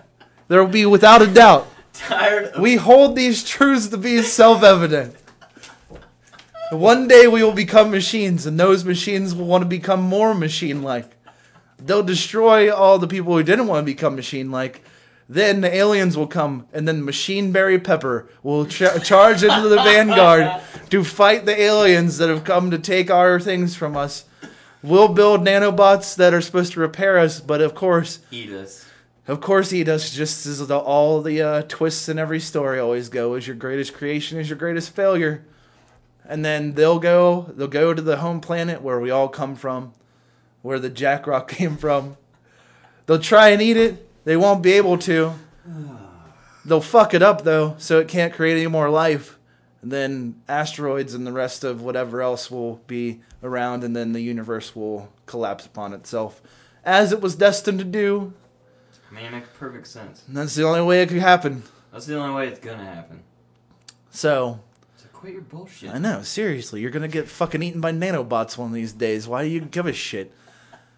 [0.49, 1.67] there will be without a doubt.
[1.95, 5.17] Tired of We hold these truths to be self-evident.
[6.71, 11.17] One day we will become machines, and those machines will want to become more machine-like.
[11.79, 14.83] They'll destroy all the people who didn't want to become machine-like.
[15.27, 19.77] Then the aliens will come, and then Machine Barry Pepper will ch- charge into the
[19.83, 24.26] vanguard to fight the aliens that have come to take our things from us.
[24.87, 28.87] We'll build nanobots that are supposed to repair us, but of course, eat us.
[29.27, 30.15] of course, eat us.
[30.15, 33.95] Just as the, all the uh, twists in every story always go, is your greatest
[33.95, 35.45] creation is your greatest failure,
[36.25, 37.53] and then they'll go.
[37.57, 39.93] They'll go to the home planet where we all come from,
[40.63, 42.17] where the Jack Rock came from.
[43.07, 44.09] They'll try and eat it.
[44.25, 45.33] They won't be able to.
[46.65, 49.36] They'll fuck it up though, so it can't create any more life.
[49.83, 54.75] Then asteroids and the rest of whatever else will be around, and then the universe
[54.75, 56.41] will collapse upon itself,
[56.85, 58.33] as it was destined to do.
[59.11, 60.25] I mean, it makes perfect sense.
[60.27, 61.63] And that's the only way it could happen.
[61.93, 63.23] That's the only way it's gonna happen.
[64.11, 64.61] So,
[64.97, 65.95] So quit your bullshit.
[65.95, 69.29] I know, seriously, you're gonna get fucking eaten by nanobots one of these days.
[69.29, 70.33] Why do you give a shit?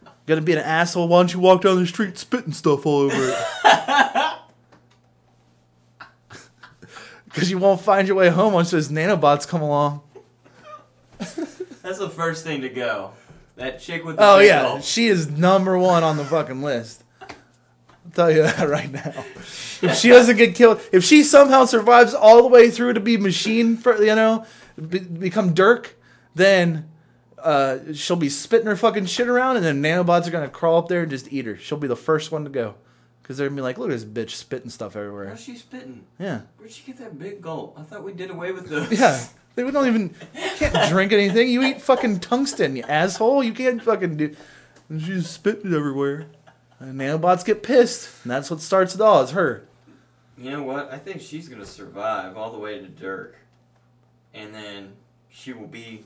[0.02, 1.08] you Gonna be an asshole?
[1.08, 3.38] Why don't you walk down the street spitting stuff all over it?
[7.38, 10.02] Because you won't find your way home once those nanobots come along.
[11.18, 13.12] That's the first thing to go.
[13.54, 17.04] That chick with the Oh, yeah, she is number one on the fucking list.
[17.20, 17.28] I'll
[18.12, 19.24] tell you that right now.
[19.80, 23.16] If she doesn't get killed, if she somehow survives all the way through to be
[23.16, 24.44] machine, for you know,
[24.76, 25.96] be, become Dirk,
[26.34, 26.88] then
[27.40, 30.88] uh, she'll be spitting her fucking shit around, and then nanobots are gonna crawl up
[30.88, 31.56] there and just eat her.
[31.56, 32.74] She'll be the first one to go,
[33.28, 35.28] because they're gonna be like, look at this bitch spitting stuff everywhere.
[35.28, 36.06] How's she spitting?
[36.18, 37.78] Yeah, Where'd she get that big gulp?
[37.78, 38.90] I thought we did away with those.
[38.90, 39.22] yeah.
[39.54, 41.48] They don't even you can't drink anything.
[41.50, 43.42] You eat fucking tungsten, you asshole.
[43.44, 44.34] You can't fucking do.
[44.88, 46.26] And she's spitting everywhere.
[46.80, 49.20] And nanobots get pissed, and that's what starts it all.
[49.22, 49.64] Is her.
[50.38, 50.90] You know what?
[50.92, 53.36] I think she's gonna survive all the way to Dirk,
[54.32, 54.92] and then
[55.28, 56.04] she will be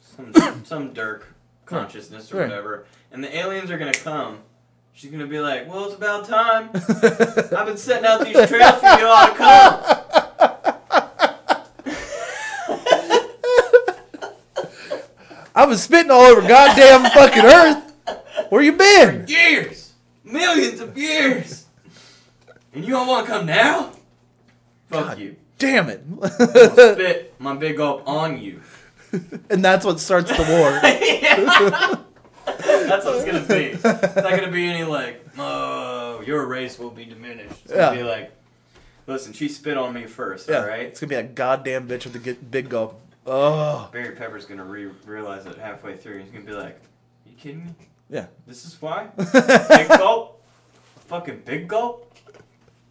[0.00, 0.32] some
[0.64, 1.34] some Dirk
[1.66, 2.48] consciousness or Right.
[2.48, 4.38] whatever, and the aliens are gonna come.
[4.94, 6.70] She's gonna be like, "Well, it's about time.
[6.74, 9.84] I've been setting out these trails for you all to come."
[15.56, 17.92] I've been spitting all over goddamn fucking Earth.
[18.50, 19.26] Where you been?
[19.26, 19.92] Years,
[20.22, 21.66] millions of years,
[22.72, 23.92] and you don't want to come now?
[24.90, 25.18] Fuck God.
[25.18, 25.36] you.
[25.58, 26.02] Damn it.
[26.32, 28.60] Spit my big gulp on you.
[29.50, 31.98] and that's what starts the war.
[32.88, 33.64] That's what it's gonna be.
[33.72, 37.62] It's not gonna be any like, oh, your race will be diminished.
[37.64, 38.02] It's gonna Yeah.
[38.02, 38.32] be like,
[39.06, 40.82] listen, she spit on me first, Yeah, all right?
[40.86, 43.00] It's gonna be a goddamn bitch with a big gulp.
[43.26, 46.18] Oh, Barry Pepper's gonna re- realize it halfway through.
[46.20, 46.80] He's gonna be like,
[47.26, 47.70] you kidding me?
[48.10, 48.26] yeah.
[48.46, 49.08] This is why?
[49.16, 50.42] Big gulp?
[51.06, 52.10] Fucking big gulp?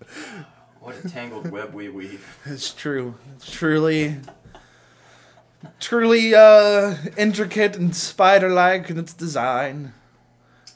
[0.79, 2.27] What a tangled web we weave.
[2.45, 3.15] It's true.
[3.37, 4.17] It's truly,
[5.79, 9.93] truly uh, intricate and spider-like in its design.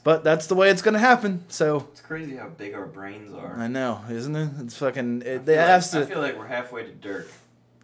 [0.04, 1.44] But that's the way it's gonna happen.
[1.48, 3.54] So It's crazy how big our brains are.
[3.58, 4.50] I know, isn't it?
[4.60, 5.22] It's fucking.
[5.22, 7.28] It, they like- has I feel like we're halfway to Dirk.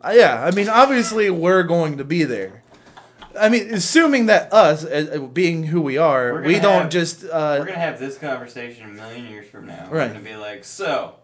[0.00, 2.62] Uh, yeah, I mean, obviously we're going to be there.
[3.38, 6.90] I mean, assuming that us, uh, uh, being who we are, We're we don't have-
[6.90, 7.24] just.
[7.24, 9.88] We're Uh, gonna have this conversation a million years from now.
[9.90, 10.08] Right.
[10.08, 11.16] We're gonna be like, so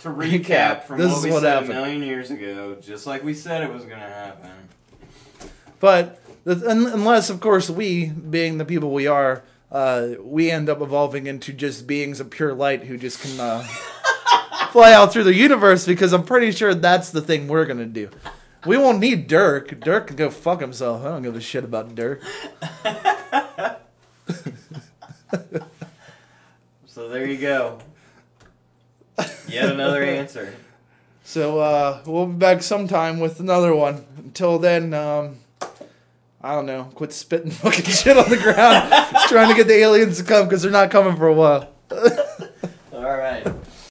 [0.00, 3.24] to Recap, from this what we what said happened." a million years ago, just like
[3.24, 4.50] we said it was gonna happen.
[5.80, 10.68] But the, un, unless, of course, we, being the people we are, uh, we end
[10.68, 13.62] up evolving into just beings of pure light who just can uh,
[14.70, 15.86] fly out through the universe.
[15.86, 18.10] Because I'm pretty sure that's the thing we're gonna do.
[18.66, 19.80] We won't need Dirk.
[19.80, 21.02] Dirk can go fuck himself.
[21.02, 22.22] I don't give a shit about Dirk.
[26.98, 27.78] So there you go.
[29.46, 30.52] Yet another answer.
[31.22, 34.04] So uh, we'll be back sometime with another one.
[34.16, 35.38] Until then, um,
[36.48, 38.90] I don't know, quit spitting fucking shit on the ground,
[39.28, 41.68] trying to get the aliens to come because they're not coming for a while.
[42.90, 43.46] All right.